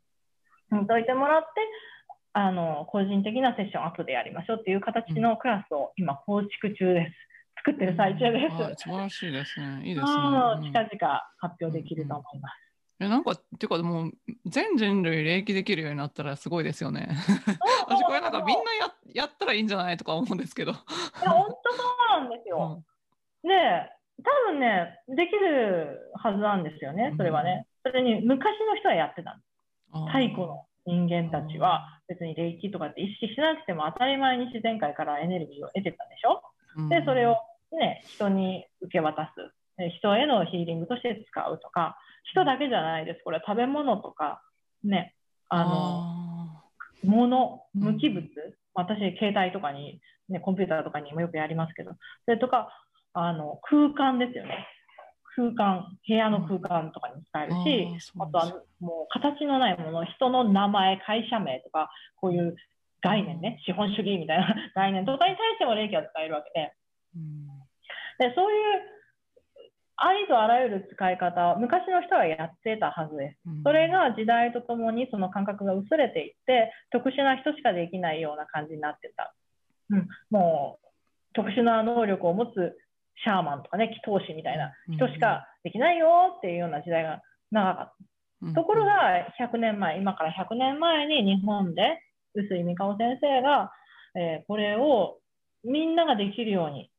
[0.71, 1.49] 見といてもらって、
[2.39, 7.13] あの、個人的なセッションを後でやりましょうっていう形のクラスを今構築中です。
[7.65, 8.63] 作ってる最中です。
[8.63, 12.53] はい素晴らしいですねいいですねうん近々発表できると思います。
[13.01, 14.13] えなんか、っていうかもう、
[14.45, 17.09] 全人類霊気できるようになったらすごいですよね。
[17.89, 20.73] 私これなんかみんなややったらいいんじゃないとか思うんですけど。
[20.73, 20.75] い
[21.25, 21.83] や、本当そ
[22.19, 22.83] うなんですよ。
[23.45, 23.49] で、
[24.23, 27.67] 多分ね、できるはずなんですよね、それはね。
[27.83, 29.41] それに、昔の人はやってた
[29.95, 30.07] の。
[30.09, 36.43] 太古の人間たちは、別に霊気とかって意識しなくても当たり前に自然界からエネルギーを得てたでしょ？
[36.77, 37.37] うんで、それを
[37.73, 39.53] ね、人に受け渡す。
[39.79, 43.21] え人へのヒーリングとして使うとか、人だけじゃないです。
[43.25, 44.43] これは食べ物とか、
[44.85, 45.15] ね、
[45.49, 46.65] あの、あ
[47.05, 48.27] 物、うん無機物、
[48.75, 51.93] 私、携帯とかに、ね、コンピューターとかにもよくやりますけど、
[52.25, 52.69] それとか、
[53.13, 54.67] あの、空間ですよね。
[55.37, 62.57] 空間、部屋の空間とかに使えるーし、あとはもう形のないもの、人の名前、会社名とか、こういう
[63.03, 66.73] 概念ね、資本主義みたいな 概念とかに対しても霊気は使えるわけで、
[67.17, 67.47] うん。
[68.19, 68.97] で、そういう、
[69.99, 73.39] ありとあらゆる使い方、昔の人はやってたはずです。
[73.47, 73.63] うん。
[73.63, 79.35] それが時代とともにその感覚が薄れていって、特殊な人しかできないような感じになってた。
[79.91, 80.87] うん、もう、
[81.35, 82.77] 特殊な能力を持つ
[83.25, 88.55] シャーマンとかね、祈祷師みたいな人しかできないよっていうような時代が長かった。
[88.55, 92.03] ところ、が、100年前、今から100年前に日本で、
[92.35, 93.73] 臼井甕男先生が、
[94.15, 95.19] えーこれを
[95.65, 96.91] みんなができるように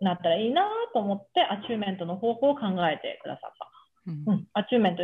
[0.00, 0.62] なったらいいな
[0.92, 3.70] と思って、アチューンメントの方法を考えてくださった。
[4.06, 5.02] うんうん、アチューンメント、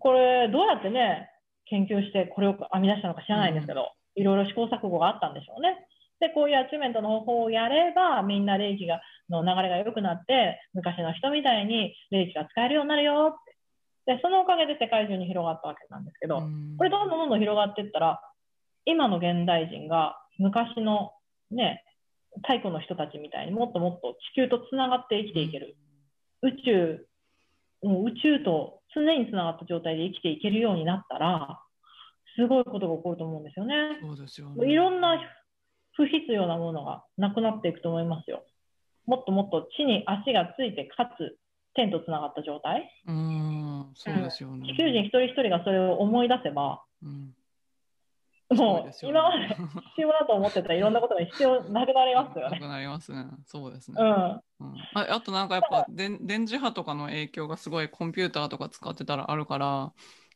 [0.00, 1.30] これ、どうやってね、
[1.66, 5.86] 研究してこれを編み出したのか知らないんですけど、いろいろ試行錯誤があったんでしょうね。
[6.20, 14.14] で、こういうアチューンメントの方法をやれば、みんな霊気が、の流れが良くなって、昔の人みたいに霊気が使えるようになるよって。
[14.16, 18.20] で、そのおかげで世界中に広がったわけなんですけど、うんこれどんどんどんどん広がっていったら、
[18.84, 21.12] 今の現代人が昔の
[21.50, 21.82] ね、
[22.42, 25.76] 太古の人たちみたいにもっともっと地球とつながって生きていける。
[26.42, 27.06] 宇宙、
[27.82, 31.60] もう宇宙と常につながった状態で生きていけるようになったら、
[32.36, 33.98] すごいことが起こると思うんですよね。
[34.00, 34.70] そうですよね。
[34.70, 35.18] いろんな
[35.96, 38.44] 不必要なものがなくなっていくと思いますよ。
[39.06, 41.38] もっともっと地に足がついて、かつ
[41.74, 42.90] 天とつながった状態。
[43.06, 43.80] うん。
[43.80, 44.66] あそうですよね。
[44.66, 47.34] 地球人一人一人がそれを思い出せば、うん
[48.48, 52.60] もうね今まで必要だと思ってたいろんなことが必要なくなりますよね。
[52.60, 53.26] なくなりますね。
[53.44, 53.96] そうですね。
[53.98, 54.06] うん。
[54.06, 54.40] うん
[54.94, 59.92] ああとなんかやっぱ電電磁波とかの影響がすごいコンピューターとか使ってたらあるから、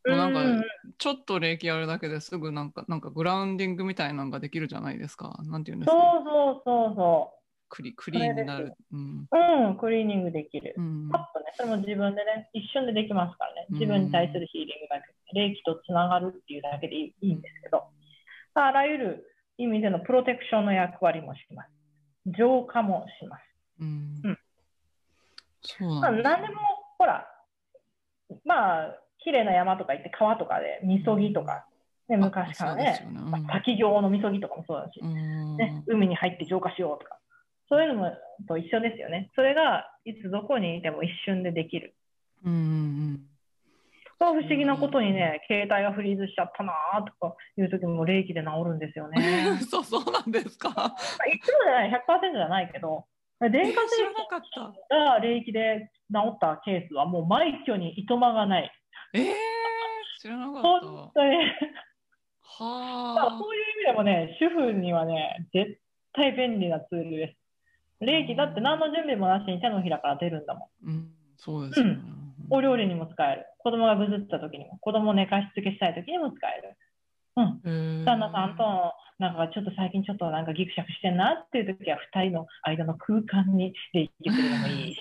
[0.07, 0.63] もうなんかうん
[0.99, 5.39] ちょっと冷気やるだけですぐなんかなんかグラウンディングみたいなのができるじゃないですか。
[5.45, 6.31] なんていうんですそうか。
[6.31, 7.35] そうそうそ
[7.69, 8.75] クリクリーンになる。
[8.93, 9.29] うん。
[9.31, 9.69] う。
[9.69, 10.75] うん、クリーニングできる。
[10.77, 13.67] うんパッとね、それも自分でね、一瞬でできますからね。
[13.71, 17.85] うん自分に対するヒーリングだけ、霊気とつながるっていうだけでいいんですけど、
[18.55, 21.71] あらゆる意味でのプロテクションの役割もします。
[22.27, 23.43] 浄化もします。
[23.81, 24.39] うんうん
[25.63, 26.61] そうまあ、なんです何でも、
[26.99, 27.27] ほら、
[28.45, 31.67] まあ、綺麗な山とか行って川とかで、みそぎとか、
[32.09, 33.07] ね、昔からね
[33.51, 37.19] 滝行のみそぎとかもそうだし、うんね、海に入って浄化しようとか、
[37.69, 38.13] そういうのも
[38.49, 39.31] と一緒ですよね。
[39.35, 41.95] それがいつどこにいても一瞬でできる。
[42.45, 43.21] うん
[44.19, 49.47] 不思議なことにね、携帯がフリーズしちゃったなーとかいう時も霊気で治るんですよね。
[49.49, 50.69] う んそうそうなんですか？
[50.75, 50.87] まあ
[51.27, 53.07] いつもじゃない、100%じゃないけど、
[53.41, 53.97] 電化製。
[54.53, 58.71] 品が霊気で治ったケースはもう枚挙にいとまがない。
[59.15, 59.35] ええ
[60.21, 61.21] 知らなか本った。
[61.21, 61.37] 当に。
[61.37, 61.43] ま
[62.61, 63.39] あはあ。
[63.39, 65.79] そういう意味でもね、主婦にはね、絶
[66.13, 67.37] 対便利なツールで
[68.01, 68.05] す。
[68.05, 70.89] 霊気だって何の準備もなしに手のひらから出るんだもん。
[70.89, 71.99] うん、そうですよね。
[72.51, 73.47] お料理にも使える。
[73.59, 76.77] 子供がぐずった時にも、子供を寝かしつけしたい時にも使える。
[77.37, 78.01] うん。
[78.01, 85.01] 理旦那さんとの、なんかちょっと最近ちょっとなんかギクシャクしてんなっていう時は、二人の間の空間に霊気するのもいいし、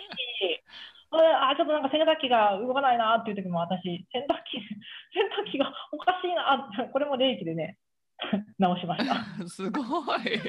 [1.18, 4.62] あ、ちょっとなんか洗濯機が動かないなっていう時も私、洗濯機、
[5.14, 7.78] 洗濯機がおかしいな、これも霊気でね、
[8.60, 9.16] 直しました。
[9.48, 9.82] すご
[10.18, 10.40] い。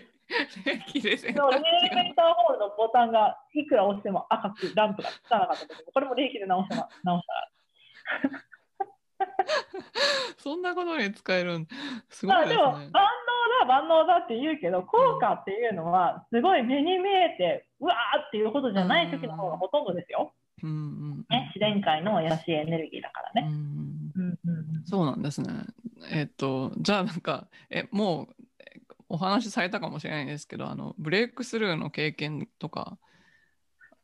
[0.64, 7.50] 霊気で洗でもエ濯機がレベーターホールのボタンがいくら押しても赤くランプがつかなかった時も、これも霊気で直した直した。
[10.38, 11.66] そんなことに使えるん。
[12.08, 13.30] すごまあでも、いですね万能。
[13.60, 20.32] だ、万能だって言うけど、効果っていうのは、すごい目に見えて、うわーっていうことじゃない時の方がほとんどですよ。
[20.62, 23.48] うんうんね、自然界の怪しいエネルギーだからね。
[23.48, 25.48] うんうんうんうんうんそうなんですね。
[26.10, 32.98] えっと、じゃあなんか、え、もう、えお話しされたかもしれないんですけど、あの、ブレイクスルーの経験とか、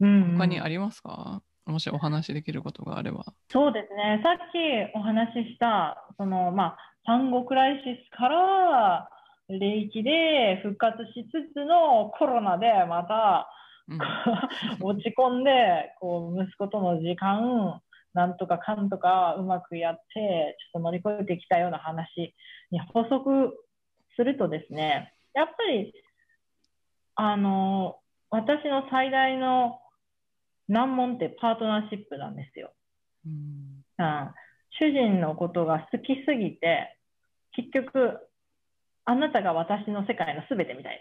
[0.00, 3.24] うんうん他にありますか、もしお話しできることがあれば。
[3.50, 4.20] そうですね。
[4.22, 9.08] さっきお話しした、その、まあ、産後クライシスから、
[9.48, 13.56] 霊気で復活しつつのコロナでまたうん
[14.80, 17.80] 落ち込んで、こう、息子との時間、
[18.14, 22.34] なんとかかんとかうまくやって、ちょっと乗り越えてきたような話
[22.70, 23.52] に補足
[24.16, 25.92] するとですね、やっぱり、
[27.14, 29.80] あの、私の最大の
[30.68, 32.72] 難問ってパートナーシップなんですよ。
[33.24, 34.34] うんうん
[34.78, 36.98] 主人のことが好きすぎて、
[37.52, 38.18] 結局、
[39.06, 41.00] あなたが私の世界の全てみたい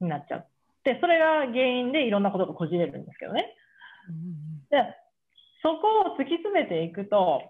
[0.00, 0.46] になっちゃう。
[0.86, 3.52] で、それが原因でいろんなことがこじれるんですけどね。
[4.70, 4.78] で、
[5.60, 7.42] そこを突き詰めていくと、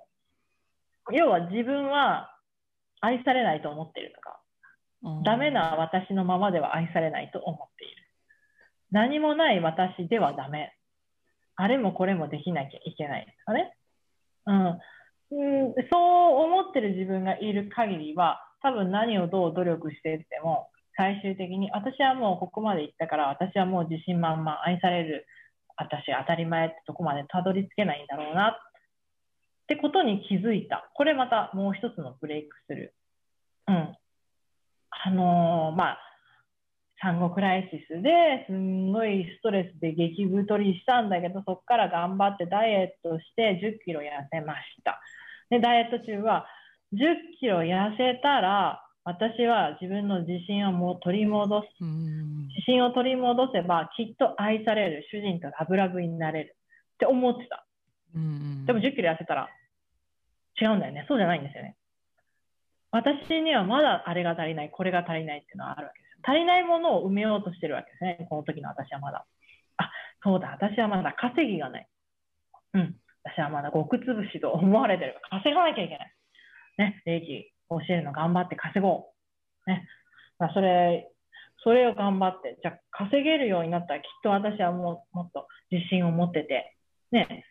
[1.13, 2.35] 要は自分は
[3.03, 4.41] 愛されないと思っているとか、
[5.03, 8.03] うんダメな私のままでは愛されないと思っている。
[8.91, 10.75] 何もない私ではダメ。
[11.57, 13.77] あれもこれもできなきゃいけないとかね。
[14.47, 14.67] うん。
[15.31, 25.27] うん、そう思ってる自分がいる限りは、多分何をどう努力していっても、最終的に私はもうここまで行ったから、私はもう自信満々愛される、
[25.77, 28.53] 私当たり前ってとこまでたどり着けないんだろうな、っ
[29.69, 30.91] てことに気づいた。
[30.95, 32.95] これまたもう一つのブレイクする。
[33.69, 33.97] うん。
[34.91, 35.99] あのーまあ、
[37.01, 45.01] 産後クライシスですんごいストレスで激太りしたんだけど、そこから頑張ってダイエットして10キロ痩せました。
[45.51, 46.47] で、ダイエット中は
[46.95, 46.99] 10
[47.39, 51.67] キロ痩せたら、私は自分の自信をもう取り戻す。
[51.81, 56.57] うん自信を取り戻せば、きっと愛される主人とラブラブになれる
[56.95, 57.65] って思ってた。
[58.17, 59.49] うんでも10キロ痩せたら
[60.61, 61.05] 違うんだよね。
[61.07, 61.77] そうじゃないんですよね。
[62.91, 66.19] 私にはまだあれが足りない、これが足りないっていうのはあるわけですよ。
[66.27, 68.27] 足りないものを埋めようとしてるわけですね。
[68.29, 69.25] この時の私はまだ。
[69.77, 69.91] あ、
[70.25, 71.89] そうだ、私はまだ稼ぎがない。
[72.75, 72.97] うん。
[73.23, 76.13] 私はまだ極つぶしと思われてるから稼がなきゃいけない。
[76.79, 79.13] ね、礼儀教えるの頑張って稼ご
[79.67, 79.71] う。
[79.71, 79.89] ね。
[80.39, 81.11] まあ、それ、
[81.65, 86.77] それを頑張って、じゃ稼げるようになったらきっと私はもうもっと自信を持ってて、
[87.11, 87.45] ね、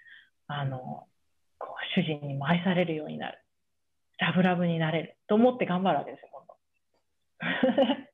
[0.48, 1.08] あの、
[1.58, 3.40] こう主人にも愛されるようになる。
[4.18, 5.18] ラブラブになれる。
[5.28, 6.56] と思って頑張るわけですよ、今度。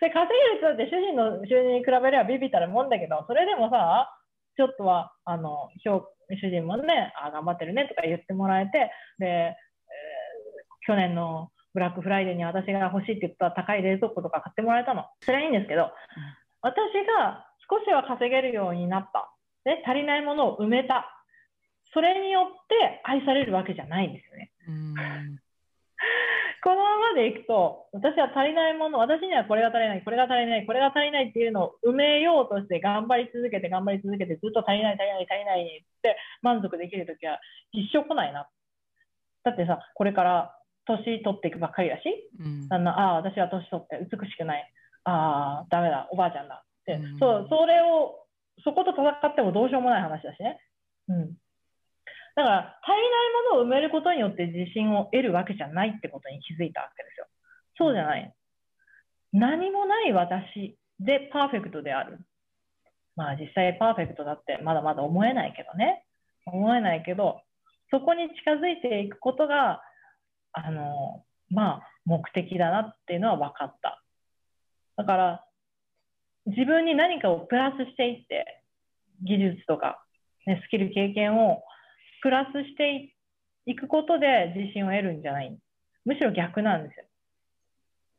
[0.00, 4.14] で、稼げる人だって主人の収入に比べればビビったるもんだけど、それでもさ、
[4.56, 9.56] ちょっとは、あの、主人もね、あ頑張ってるねとか言ってもらえて、で、
[10.88, 15.04] 去年のブラックフライデーに私が欲しいって言った高い冷蔵庫とか買ってもらえたの。
[15.20, 15.92] それはいいんですけど、
[16.62, 19.30] 私が少しは稼げるようになった。
[19.68, 21.04] で、足りないものを埋めた。
[21.92, 24.50] それによって愛されるわけじゃないんですよね。
[26.64, 37.38] このままでいくと、私は足りないもの、私にはこれが足りない、これが足りない、これが足りないっていうのを埋めようとして頑張り続けて、頑張り続けて、ずっと足りない、足りない、足りないって満足できるときは
[37.72, 38.48] 一生来ないな。
[39.44, 40.57] だってさ、これから
[40.96, 42.02] 年取っていくばっかりだし、
[42.40, 44.72] うん、あのあ、私は年取って美しくない。
[45.04, 46.64] ああ、ダメだ、おばあちゃんだ。
[46.64, 48.24] って、うん、そう、それを、
[48.64, 50.58] そこと戦ってもどうしようもない話だしね。
[51.08, 51.36] うん。
[52.34, 57.26] だから、足りないものを埋めることによって自信を得るわけじゃないってことに気づいたわけですよ。
[57.76, 58.34] そうじゃない。
[59.32, 62.18] 何もない私でパーフェクトである。
[63.16, 66.04] まあ実際パーフェクトだってまだまだ思えないけどね。
[66.46, 67.40] 思えないけど、
[67.90, 69.82] そこに近づいていくことが、
[70.52, 74.02] あの、まあ目的だなっていうのは分かった。
[74.96, 75.44] だから、
[76.46, 78.62] 自分に何かをプラスしていって、
[79.22, 80.02] 技術とか、
[80.46, 81.62] ね、スキル経験を
[82.22, 83.14] プラスして
[83.66, 85.56] いくことで自信を得るんじゃない。
[86.04, 87.04] むしろ逆なんですよ。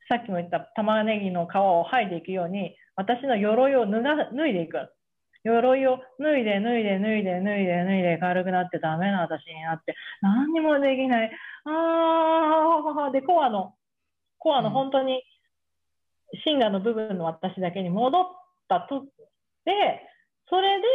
[0.10, 4.78] さっきも言った玉ねぎの皮を剥いでいくように、私の鎧を脱が脱いでいく。
[5.44, 11.32] 鎧を脱いで脱いで脱いで脱いで脱いで軽くなってダメな私になって、何にもできない。
[11.66, 13.76] あー、で、コアの、
[14.38, 15.24] コアの本当に、
[16.44, 18.26] シンの部分の私だけに戻っ
[18.68, 19.06] たと、
[19.66, 20.08] で、
[20.50, 20.86] それで、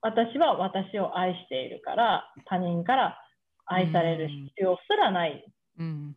[0.00, 3.18] 私は私を愛しているから、他人から
[3.66, 5.44] 愛される必要すらない。
[5.78, 6.16] うん、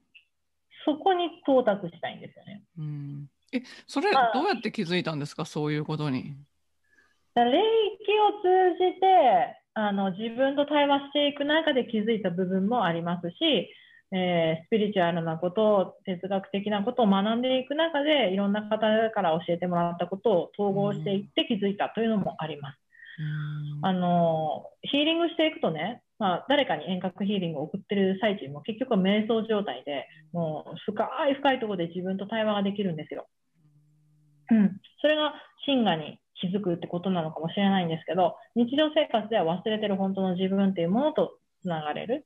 [0.86, 2.64] そこに到達したいんですよね。
[2.78, 6.34] うん、え、それ、どうやって気づいたんですか、そういうことに。
[7.44, 7.62] 霊
[8.06, 13.70] 気を通じて、あの、自分と対話していく中で気づいた部分もありますし、
[14.12, 18.78] えー、スピリチュアルなことを、哲学的なことを学んでいく中で、いろんな方
[19.12, 22.80] から教えてもらったことを統合していって気づいたというのもあります。
[23.82, 33.28] あの、ヒーリングしていくとね、まあ、誰かに遠隔ヒーリングを送ってる最中も結局は瞑想状態で、もう深い深いところで自分と対話ができるんですよ。
[34.52, 34.80] うん。
[35.02, 35.34] それが
[35.66, 42.26] 真我に気づくってことなのかもしれないんですけど、日常生活では忘れてる本当の自分っていうものと繋がれる。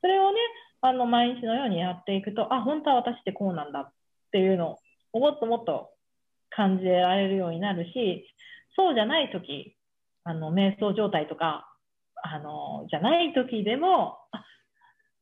[0.00, 0.38] それをね、
[0.80, 3.92] あの、毎日のようにやっていくと、あ、本当は私ってこうなんだっ
[4.32, 4.78] ていうの
[5.12, 5.90] をもっともっと
[6.48, 8.26] 感じられるようになるし、
[8.76, 9.76] そうじゃないとき、
[10.24, 11.66] あの、瞑想状態とか、
[12.22, 14.18] あの、じゃない時でも、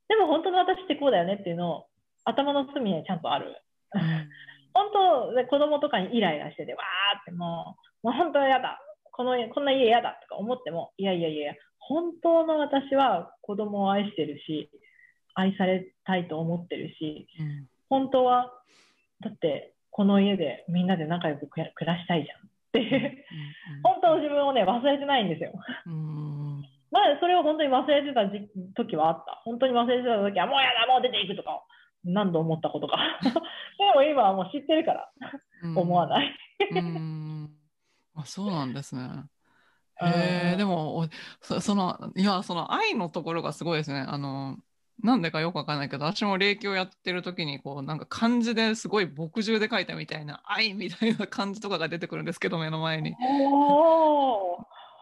[0.08, 1.86] でも本当の私ってこうだよねっていうのを
[2.24, 3.56] 頭の隅にちゃんとある。
[4.78, 8.78] 本当、で子供とかにイライラしてて、わーってもう、もう本当は嫌だ。
[9.10, 14.70] この、こんな家嫌だとか思っても、いやいやいや、本当の私は子供を愛してるし、
[15.34, 18.52] 愛されたいと思ってるし、うん、本当は、
[19.20, 22.38] だって、この家でみんなで仲良く暮らしたいじゃん。
[22.38, 23.24] っていう、
[23.82, 25.52] 本当の自分をね、忘れてないんですよ。
[26.90, 28.22] まあ、それを本当に忘れてた
[28.76, 29.42] 時はあった。
[29.44, 31.62] 本当に忘れてた時は、もうやだ、もう出ていくとか、
[32.04, 32.98] 何度思ったことか。
[33.22, 33.30] で
[33.94, 35.10] も今はもう知ってるから、
[35.74, 36.34] 思わない。
[38.14, 39.24] あそうなんですね。
[40.02, 41.08] えー、でも
[41.40, 44.00] そ、その、いや、その愛のところがすごいですね。
[44.00, 44.56] あの、
[45.02, 53.14] なんでかよくわかんないけど、私も霊気をやってる時に、こう、なんか漢字ですごい墨汁で書いたみたいな、愛みたいな漢字とかが出てくるんですけど、目の前に。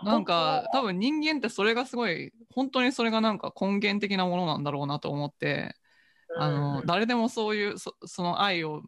[0.04, 5.74] なんか、多分人間ってそれがすごい、本当にそれがなんか根源的なものなんだろうなと思って、
[6.36, 8.82] あの、誰でもそういうそ、その愛を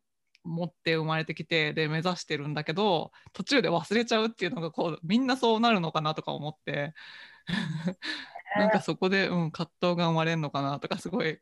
[0.45, 6.95] 持って生まれてきて、で、目指してるんだけど、途中で忘れちゃうっていうのが、こう、みんなそうなるのかなとか思って、
[8.57, 11.39] なんかそこで、うん、葛藤が生まれるのかなとか、すごい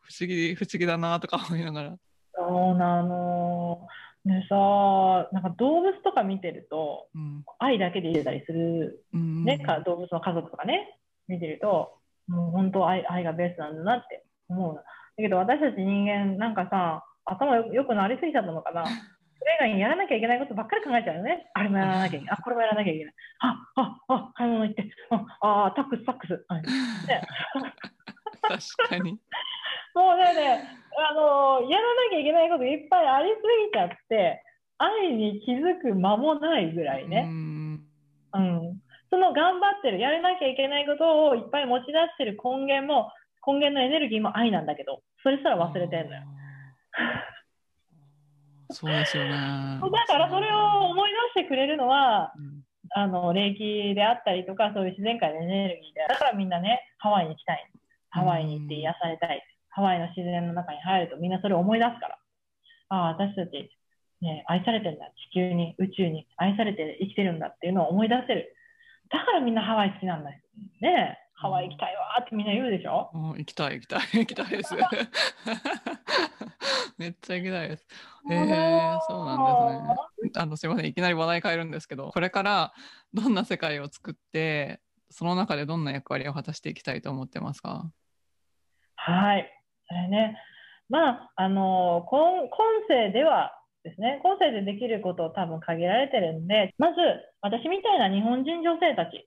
[0.00, 1.96] 不思議、不思議だなとか思いながら。
[2.34, 3.86] そうなの。
[4.24, 11.96] でさ、なんか動物とか見てると、うん、愛だけで入れたりする、ね、か動物の家族とかね、見てると、
[12.28, 14.84] もう本当愛愛がベースなんだなって思う。
[15.20, 18.84] だけど私たち人間、なんかさ、頭よくなりすぎちゃったのかな。
[18.86, 21.48] それ以外にやらなきゃいけないことばっかり考えちゃうよね。
[21.54, 22.36] あれもやらなきゃいけない。
[22.38, 23.14] あ、これもやらなきゃいけない。
[23.40, 24.84] あ、あ、あ、買い物行って。
[25.40, 26.44] あ、あタックス、タックス。
[26.48, 27.22] はい、ね、
[28.42, 29.20] 確かに。
[29.94, 30.64] もうね、ね、
[31.10, 34.42] あのー、やらなきゃいけないこといっぱいありすぎちゃって、
[34.78, 37.26] 愛に気づく間もないぐらいね。
[37.28, 37.80] うん
[38.32, 38.80] うん。
[39.10, 43.10] その頑張ってる、やらなきゃいけないことをいっぱい持ち出してる根源も、
[43.46, 46.22] 根源のエネルギーも愛なんだけど、それすら忘れてんのよ。
[48.70, 49.30] そうですよね。
[49.82, 52.32] だからそれを思い出してくれるのは、
[52.94, 57.70] あの、霊気であったりとか、そういう自然界のエネルギーで、だからみんなね、ハワイに行きたい。
[58.10, 59.42] ハワイに行って癒されたい。
[59.70, 62.18] ハワイの自然の中に入るとみんなそれを思い出すから。
[62.88, 63.70] ああ、私たち、
[64.20, 65.06] ね、愛されてるんだ。
[65.30, 68.56] 地球に、宇宙に愛されて生きてるんだっていうのを思い出せる。
[69.10, 70.38] だからみんなハワイ好きなんだよ。
[70.80, 74.74] ねハワイ行きたいわーってみんな言うでしょ、あ行きたい、行きたい、行きたいです。
[76.98, 77.86] めっちゃ行きたいです。
[78.30, 79.52] へえそうなんで
[80.26, 80.32] すね。
[80.36, 80.86] あの、すいません。
[80.86, 82.74] いきなり話題変えるんですけど、これから
[83.14, 87.90] どんな世界を作って、その中でどんな役割を果たしていきたいと思ってますか？
[88.96, 89.50] はい。
[89.88, 90.36] それね。
[90.90, 96.98] まあ、あの、今、今世ではですね、今世でできることを多分限られてるんで、まず、
[97.40, 99.22] 私みたいな日本人女性たち、うん、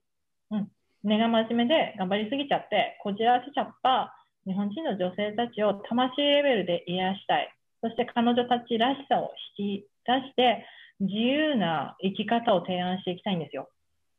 [1.04, 7.52] 根が真面目で頑張りすぎちゃって、こじらせちゃった日本人の女性たちを魂レベルで癒したい。
[7.80, 10.64] そして彼女たちらしさを引き出して、
[11.00, 13.68] 自由な生き方を提案していきたいんですよ。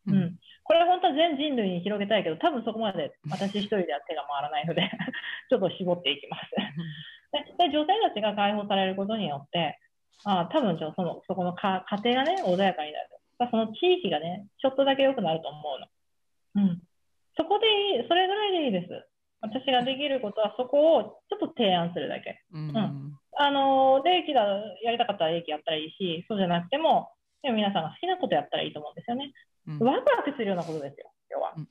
[0.07, 0.39] ううんん。
[0.63, 4.89] これ本当は全人類に広げたいけど、多分そこまで私一人では手が回らないので、
[5.49, 6.51] ちょっと絞っていきます。
[7.57, 9.79] でで女性たちが解放されることによって、
[10.23, 13.09] あ多分ちょそのそこのか家庭がね、穏やかになる。
[13.51, 15.87] その地域がね、ちょっとだけ良くなると思うの。
[16.55, 16.81] うん。
[17.37, 19.07] そこでいい、それぐらいでいいです。
[19.41, 22.41] 私ができることはそこをちょっと提案するだけ。
[22.51, 24.41] うんんあの、霊気だ、
[24.83, 27.11] やりたかったら霊気やったらいいし、そうじゃなくても、
[27.43, 29.31] でも皆さんが好きなことやったらいいと思うんですよね。
[29.67, 31.53] うんワクワクするようなことですよ、要は。
[31.55, 31.69] うんうん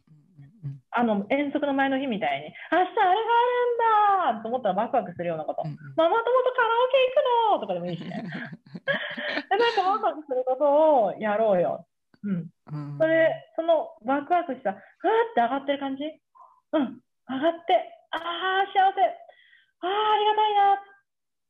[0.65, 5.63] うんあの、遠足の前の日みたいに、明日あれがあるんだと思ったらワクワクするようなこと。
[5.65, 6.99] うんうんママ友とカラオケ
[7.51, 8.23] 行くのとかでもいいしね。
[9.51, 11.87] で、なんかワクワクすることをやろうよ。
[12.25, 12.49] うん。
[12.73, 16.05] うんそれ、そのワクワクした、ふわって上がってる感じ？
[16.05, 17.01] うん。
[17.29, 17.77] 上がって、
[18.11, 19.01] ああ、幸せ。
[19.81, 20.81] ああ、ありがたいな。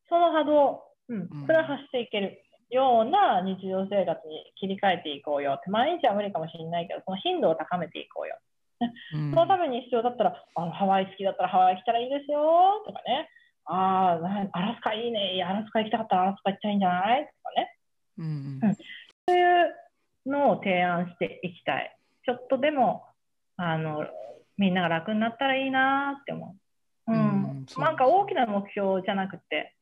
[0.08, 0.84] その波動。
[1.08, 1.46] うんうん。
[1.46, 5.70] それは発していけるような日常生活に切り替えていこうよって。
[5.70, 8.38] 毎日は無理かもしれないけど、その頻度を高めていこうよ。
[9.14, 13.30] うんそのために必要だったら、あの、ハワイ好きだったらハワイ来たらいいですよとかね。
[13.66, 15.42] ああ、なアラスカいいね。
[15.44, 17.24] アラスカ行きたかったらアラスカ行っちゃいいんじゃない？
[17.24, 17.76] とかね。
[18.18, 18.60] うん
[19.28, 19.74] そういう
[20.26, 21.96] のを提案していきたい。
[22.24, 23.04] ちょっとでも、
[23.56, 24.06] あの、
[24.56, 26.56] みんなが楽になったらいいなって思
[27.06, 27.12] う。
[27.12, 27.18] うん。
[27.18, 29.74] うんなんか大きな目標じゃなくて、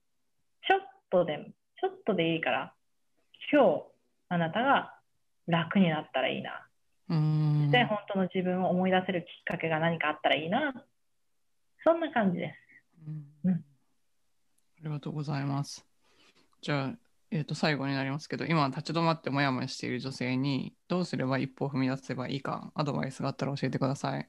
[0.68, 0.80] ちょっ
[1.10, 2.74] とでも、ちょっとでいいから、
[3.52, 3.82] 今日、
[4.28, 4.94] あなたが
[5.46, 6.68] 楽になったらいいな。
[7.08, 10.72] うんで、本当の自分を思い出せるきっかけが何かあったらいいな。
[11.84, 12.54] そんな感じです。
[13.08, 13.64] うんうん
[14.82, 15.86] ありがとうございます。
[16.60, 16.92] じゃあ、
[17.34, 24.28] えっ、と、最後になりますけど、今立ち止まってもやもやしている女性に、どうすれば一歩を踏み出せばいいか、アドバイスがあったら教えてください。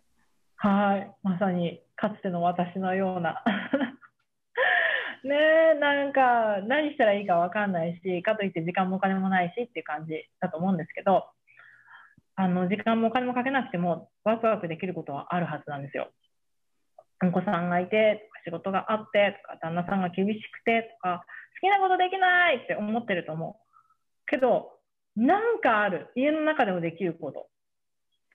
[0.56, 1.14] はい。
[1.22, 3.44] まさに、かつての私のような。
[5.26, 5.36] ね
[5.76, 11.26] え、なんか、何したらいいかわかんないし、かといって時間もお金もないしっていう感じだと思うんですけど、
[12.38, 16.10] あの、時間もお金もかけなくても、ワクワクできることはあるはずなんですよ。
[17.22, 21.26] お子さんがいて、とか仕事があって、とか、旦那さんが厳しくて、とか、
[21.62, 24.30] 好きなことできないって思ってると思う。
[24.30, 24.72] けど、
[25.16, 26.08] なんかある。
[26.16, 27.48] 家の中でもできること。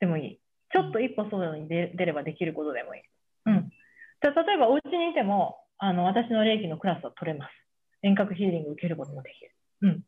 [0.01, 0.41] でもいい。
[0.73, 3.03] ちょっと一歩外に出ればできることでもいい。
[3.47, 3.71] うん。
[4.23, 7.51] じゃ例えばお家にいても、あの、私の霊気のクラスは取れます。
[8.03, 9.55] 遠隔ヒーリング受けることもできる。
[9.83, 10.01] うん。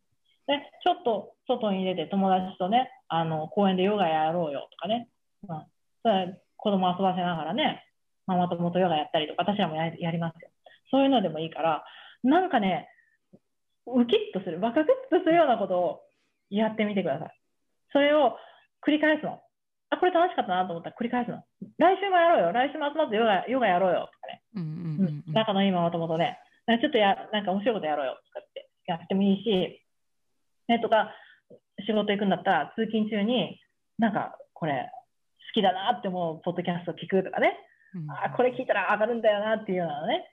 [0.46, 5.08] で、ちょっと外に出て友達とね、あの、公園でヨガやろうよとかね。
[5.48, 5.64] うん。
[6.02, 7.86] それ子供遊ばせながらね、
[8.26, 10.50] ママ友とヨガやったりとか、私らもややりますよ。
[10.90, 11.84] そういうのでもいいから、
[12.22, 12.88] なんかね、
[13.86, 16.00] ウキッとする、バカクッとするようなことを
[16.50, 17.40] やってみてください。
[17.92, 18.36] それを
[18.86, 19.40] 繰り返すの。
[19.90, 21.42] あ、これ楽しかったなと思ったら繰り返すの。
[21.78, 22.52] 来週もやろうよ。
[22.52, 24.10] 来週も集まってヨガ、ヨガやろうよ。
[24.12, 24.42] とかね。
[24.54, 25.32] うんうんううんん。
[25.32, 26.38] 仲のいいママ友とね。
[26.66, 28.20] なんかちょっとや、なんか面白いことやろうよ。
[28.26, 29.82] とかってやってもいいし、
[30.68, 31.12] ね、とか、
[31.86, 33.58] 仕事行くんだったら通勤中に、
[33.98, 34.90] なんかこれ
[35.48, 37.58] 好きだなって思うポッドキャスト聞くとかね。
[37.94, 40.30] うんあ、これ聞いたら上がるんだよなっていうようなね。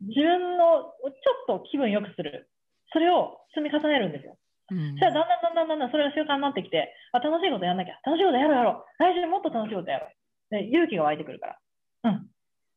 [0.00, 2.50] 自分のちょっと気分良くする。
[2.92, 4.36] それを積み重ねるんですよ。
[4.70, 8.00] うんそしたらだんだんだんだんだんだんそれが習慣になってきて、あ、楽しいことやんなきゃ。
[8.04, 9.02] 楽しいことやろうやろう。
[9.02, 10.10] 来週もっと楽しいことやろう。
[10.50, 11.58] で勇気が湧いてくるから。
[12.04, 12.26] うん。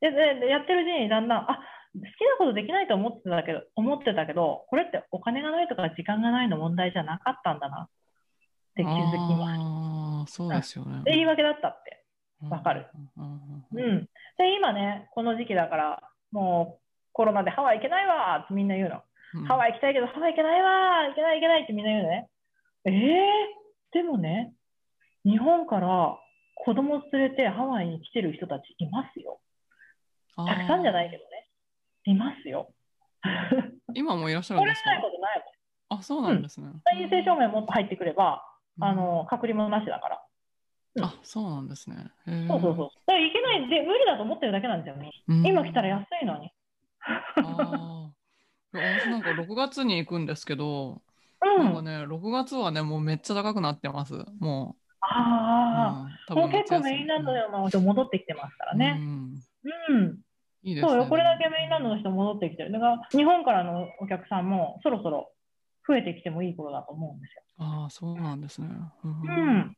[0.01, 1.63] で、で、でやってるうちにだんだん、あ、
[1.95, 7.87] 好きなことできないと思ってたけど、思ってたけど、これってお金がないとか時間がないの問題じゃなかったんだな。
[7.87, 7.89] っ
[8.75, 10.33] て気づきます。
[10.33, 11.03] そうですよね。
[11.03, 12.03] で、言い訳だったって。
[12.49, 12.85] わかる
[13.17, 14.05] うん。
[14.37, 16.01] で、今ね、この時期だから、
[16.31, 18.95] もうコロナでハワイ行けないわーってみんな言うの。
[18.95, 18.99] う
[19.41, 22.29] んハワイ行きたいけど、ハワイ行けないわー行けない行けないってみんな言うのね。
[22.85, 24.53] ええー、でもね、
[25.25, 26.17] 日本から
[26.55, 29.39] 子供連れてハワイに来てる人たちいますよ。
[30.37, 31.49] たくさんじゃないけどね。
[32.05, 32.71] いますよ。
[33.93, 34.91] 今もいらっしゃるんですか？
[34.91, 35.43] ないことない
[35.89, 36.67] あ、そうなんですね。
[36.67, 36.81] もん。
[36.85, 38.43] 陰性証明もっと入ってくれば、
[38.79, 40.23] あの隔離もなしだから。
[40.97, 41.95] うんあ、そうなんですね。
[42.25, 42.89] そうそうそう。
[43.05, 45.11] だから行けないで、無理だと思ってるだけなんですよね。
[45.27, 46.51] うん今来たら安いのに。
[47.07, 48.09] あ
[48.73, 51.01] 私なんか6月に行くんですけど、
[51.41, 51.65] うん。
[51.65, 54.13] なんかね、6月はね、もうめっちゃ高くなってます。
[54.39, 54.81] もう。
[55.01, 58.99] ああ、うん、もう結構メインランドの人戻ってきてますからね。
[59.89, 60.19] うんうん。
[60.63, 60.89] いいですね。
[60.89, 62.71] そうよ、これだけメインランドの人戻ってきてる。
[62.71, 65.31] だから、日本からのお客さんもそろそろ
[65.87, 67.43] 増えてきてもいい頃だと思うんですよ。
[67.59, 68.67] ああ、そうなんですね。
[69.03, 69.25] うんう
[69.63, 69.77] ん。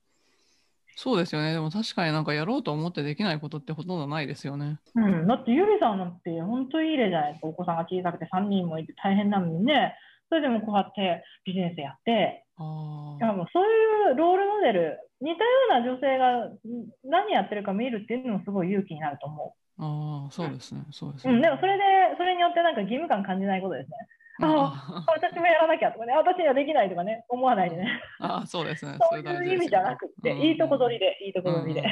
[1.00, 1.54] そうですよね。
[1.54, 4.82] でも確かになんかやろうと思ってできないことってほとんどないですよね。
[4.96, 7.48] うん、だってゆりさんなんて本当いい例じゃないですか。
[7.48, 9.96] お子さんが小さくて3人もいて大変なのにね。
[10.28, 16.60] それでもこうやってビジネスやって、あいやもうそういうロールモデル、似たような女性がん
[17.06, 20.84] 何やってるか見るっていうのもすごい勇気になると思あ、ああ、そうですね。
[20.92, 21.32] そうですう。
[21.32, 21.38] ね。
[21.38, 21.84] うん、でもそれで、
[22.18, 23.96] それによってなんか義務感感じないことですね。
[24.42, 28.02] あ 私もやらなきゃとかね、私にはできないとかね、思わないでね。
[28.20, 28.98] ああ、そうです ね。
[29.00, 31.18] そういう意味じゃなくって、いいとこ取りで。
[31.20, 31.86] で、いいとこ取りでうん。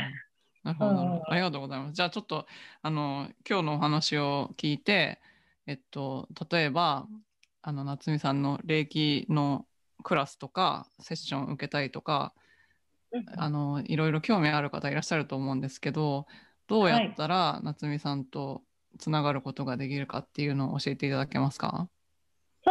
[0.64, 1.32] なるほど。
[1.32, 1.94] ありがとうございます。
[1.94, 2.46] じゃあちょっと、
[2.82, 5.20] あの、今日のお話を聞いて、
[5.66, 7.08] えっと、例えば、
[7.62, 9.66] あの、夏美さんの霊気の
[10.04, 12.34] クラスとか、セッション受けたいとか、
[13.38, 16.28] あの、いろいろ興味ある方いらっしゃると思うんですけど、
[16.68, 18.64] どうやったら夏美さんと
[19.00, 21.90] つながることができるかっていうのを教えていただけますか？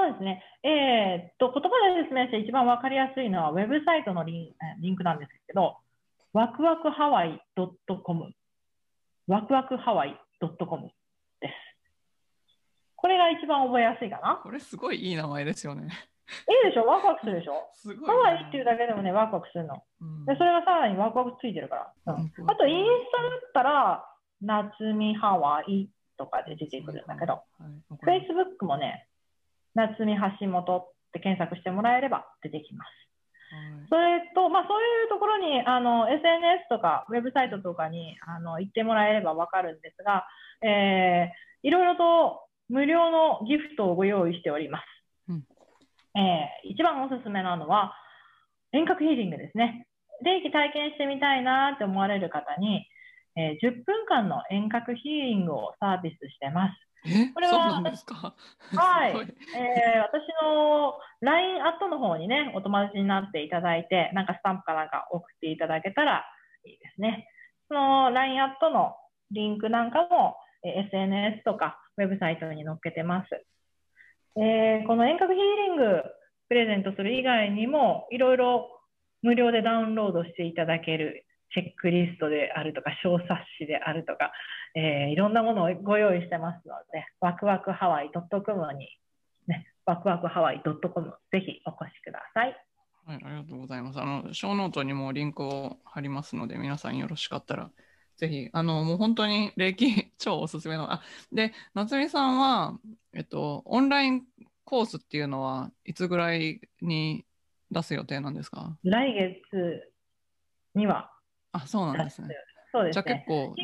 [0.07, 0.43] そうですね。
[0.63, 5.77] えーっと、言葉で説明して一番わかりやすいのは、ウェブサイトのリンえーリンクなんですけど、
[6.33, 8.33] ワクワクハワイ .com、
[9.27, 10.91] ワクワクハワイ .com
[11.41, 11.53] です。
[12.95, 14.41] これが一番覚えやすいかな。
[14.43, 15.85] これすごいいい名前ですよね。
[15.85, 16.85] いいでしょ？
[16.87, 17.69] ワクワクするでしょ？
[17.73, 19.83] すごいハワイっていうだけでもね、ワクワクするの。
[20.01, 22.15] うんで、それがさらにワクワクついてるから。
[22.15, 24.05] うんうんあと、インスタだったら、
[24.43, 25.89] 夏美ハワイ
[26.19, 27.43] とかで出てくるんだけど、はい
[27.91, 28.31] わかりまし
[28.61, 29.07] Facebook もね、
[29.77, 33.07] 夏美橋本って検索してもらえれば出てきます。
[33.89, 40.27] それと、まあ、そういうところにあの SNS とかウェブサイトとかにあの行ってもらえればわかるんですが、
[40.63, 44.85] えーいろいろと無料のギフトをご用意しております。
[45.31, 45.45] うん
[46.17, 47.95] えー一番おすすめなのは
[48.73, 49.87] 遠隔ヒーリングですね。
[50.23, 52.87] 霊気体験してみたいなって思われる方に、
[53.37, 56.86] えー10分間の遠隔ヒーリングをサービスしてます。
[57.07, 58.35] えこれはそうなんですか？
[58.77, 66.25] はいえー私の LINE アットの方にね、お友達になっていただいて、なんかスタンプかなんか送っていただけたら
[66.65, 67.29] いいですね。
[67.69, 68.95] その LINE アットの
[69.31, 73.29] リンクなんかも、えー SNS とかウェブサイトに載っけてます。
[74.37, 76.03] えーこの遠隔ヒーリング
[76.49, 78.81] プレゼントする以外にも、いろいろ
[79.23, 83.29] 無料でダウンロードしていただけるチェックリストであるとか、小冊
[83.59, 84.33] 子であるとか、
[84.75, 88.89] えーいろんなものをご用意してますので、ワクワクハワイ .com に、
[89.47, 92.57] ね、ワクワクハワイ .com ぜひお越しください。
[93.07, 94.01] はい、ありがとうございます。
[94.01, 97.71] あの、ショーノートにもリンクを貼りますので、皆さんよろしかったら、
[98.17, 102.79] ぜひ、あの、もう本当に霊気 超おすすめの、あ、で、夏美さんは、
[103.15, 104.25] えっと、オンライン
[104.65, 107.25] コースっていうのは、いつぐらいに
[107.71, 108.77] 出す予定なんですか？
[108.83, 109.93] 来月
[110.75, 111.13] には
[111.57, 112.35] あ、そうなん出ですすね。
[112.73, 113.03] そうですね。
[113.05, 113.55] 結構、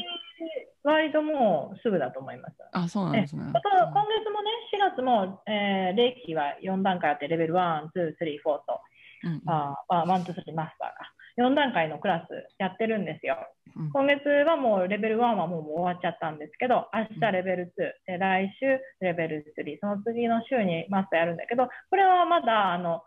[0.84, 2.57] 割ともうすぐだと思います。
[2.72, 3.45] あ、そうなんですね。
[3.53, 8.80] あと今月もね、4月も、えー、霊気は4段階あって、レベル1、2、3、4と、
[9.24, 11.12] うんうんあーあ、1、2、3マスターか。
[11.38, 13.36] 4段階のクラスやってるんですよ。
[13.76, 17.74] うん今月はもうレベル1はもう終わっちゃったんですけど、明日レベル
[18.07, 23.03] 2、で来週レベル3、その次の週にマスターやるんだけど、これはまだあの、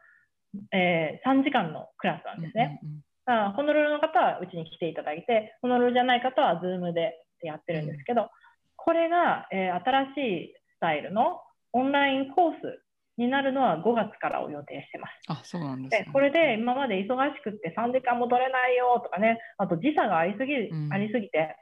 [0.71, 2.79] えー3時間のクラスなんですね。
[2.83, 8.29] うんうんあホノルルの方はうちに来ていただいて、ホノルルじゃない方は Zoom でやってるんですけど、
[8.75, 10.17] これが、えー新し
[10.51, 11.41] いスタイルの
[11.73, 12.81] オンラインコース
[13.17, 15.13] になるのは5月からを予定してます。
[15.27, 16.05] あ、そうなんですね。
[16.05, 21.55] でこれで今まで忙しくって3時間も取れないよとかね、あと時差がありすぎ,、うんありすぎて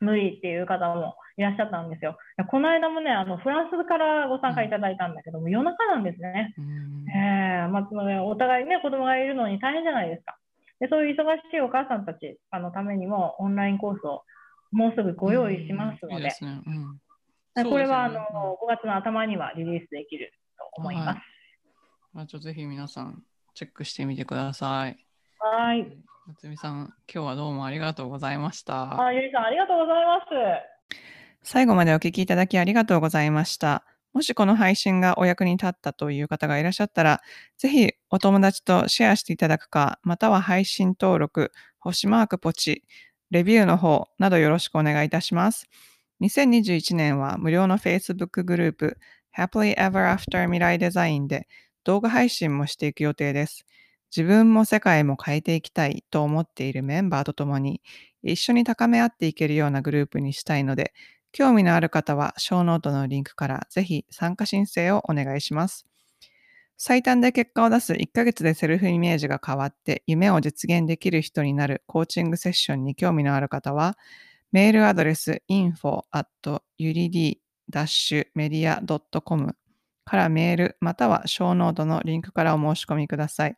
[0.00, 2.16] 無理っていう方もいらっしゃったんですよ。
[2.50, 6.54] この間もね、あのフランスからご参加いただいたんだけども、夜中なんですね。
[6.58, 10.36] うんえーまあね、お互いね、子供がいるのに大変じゃないですか。
[10.82, 14.24] でそういう忙しいお母さんたちあのためにもオンラインコースを
[14.72, 16.60] もうすぐご用意しますので、うんいいですね。
[16.66, 16.98] うん
[17.54, 21.06] でこれはあのそうですよね5月の頭にはリリースできると思います。
[21.06, 21.16] はい
[22.14, 23.22] まあ、ちょっとぜひ皆さん
[23.54, 24.96] チェックしてみてください。
[25.38, 25.86] はい。
[26.28, 29.00] 夏美さん、今日はどうもありがとうございました。
[29.00, 30.98] あゆりさん、ありがとうございます。
[31.42, 33.84] 最後までお聞きいただきありがとうございました。
[34.12, 37.20] もしこの配信がお役に立ったという方がいらっしゃったら、
[37.58, 42.84] ぜひお友達とシェアしていただくか、または配信登録、星マークポチ、
[43.30, 45.66] レビューの方などよろしくお願いいたします。
[46.20, 48.98] 2021年は無料の Facebook グループ
[49.34, 51.48] Happily Ever After 未来デザインで
[51.84, 53.64] 動画配信もしていく予定です。
[54.14, 57.80] 自分も世界も変えていきたいと思っているメンバーと共に
[58.22, 60.92] 一緒に高め合っていけるようなグループにしたいので、
[61.32, 65.86] 興味のある方はショーノートのリンクからぜひ参加申請をお願いします。
[66.84, 73.96] 最短で結果を出す1ヶ月でセルフイメージが変わって夢を実現できる人になるコーチングセッションに興味のある方は、
[74.50, 76.26] メールアドレス info at
[76.80, 79.56] urid-media.com
[80.04, 83.56] からメールまたはショーノートのリンクからお申し込みください。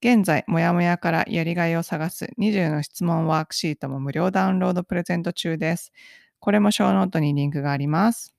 [0.00, 5.92] 現在、もやもやからやりがいを探す20の質問ワークシートも無料ダウンロードプレゼント中です。
[6.40, 8.34] これもショーノートにリンクがあります。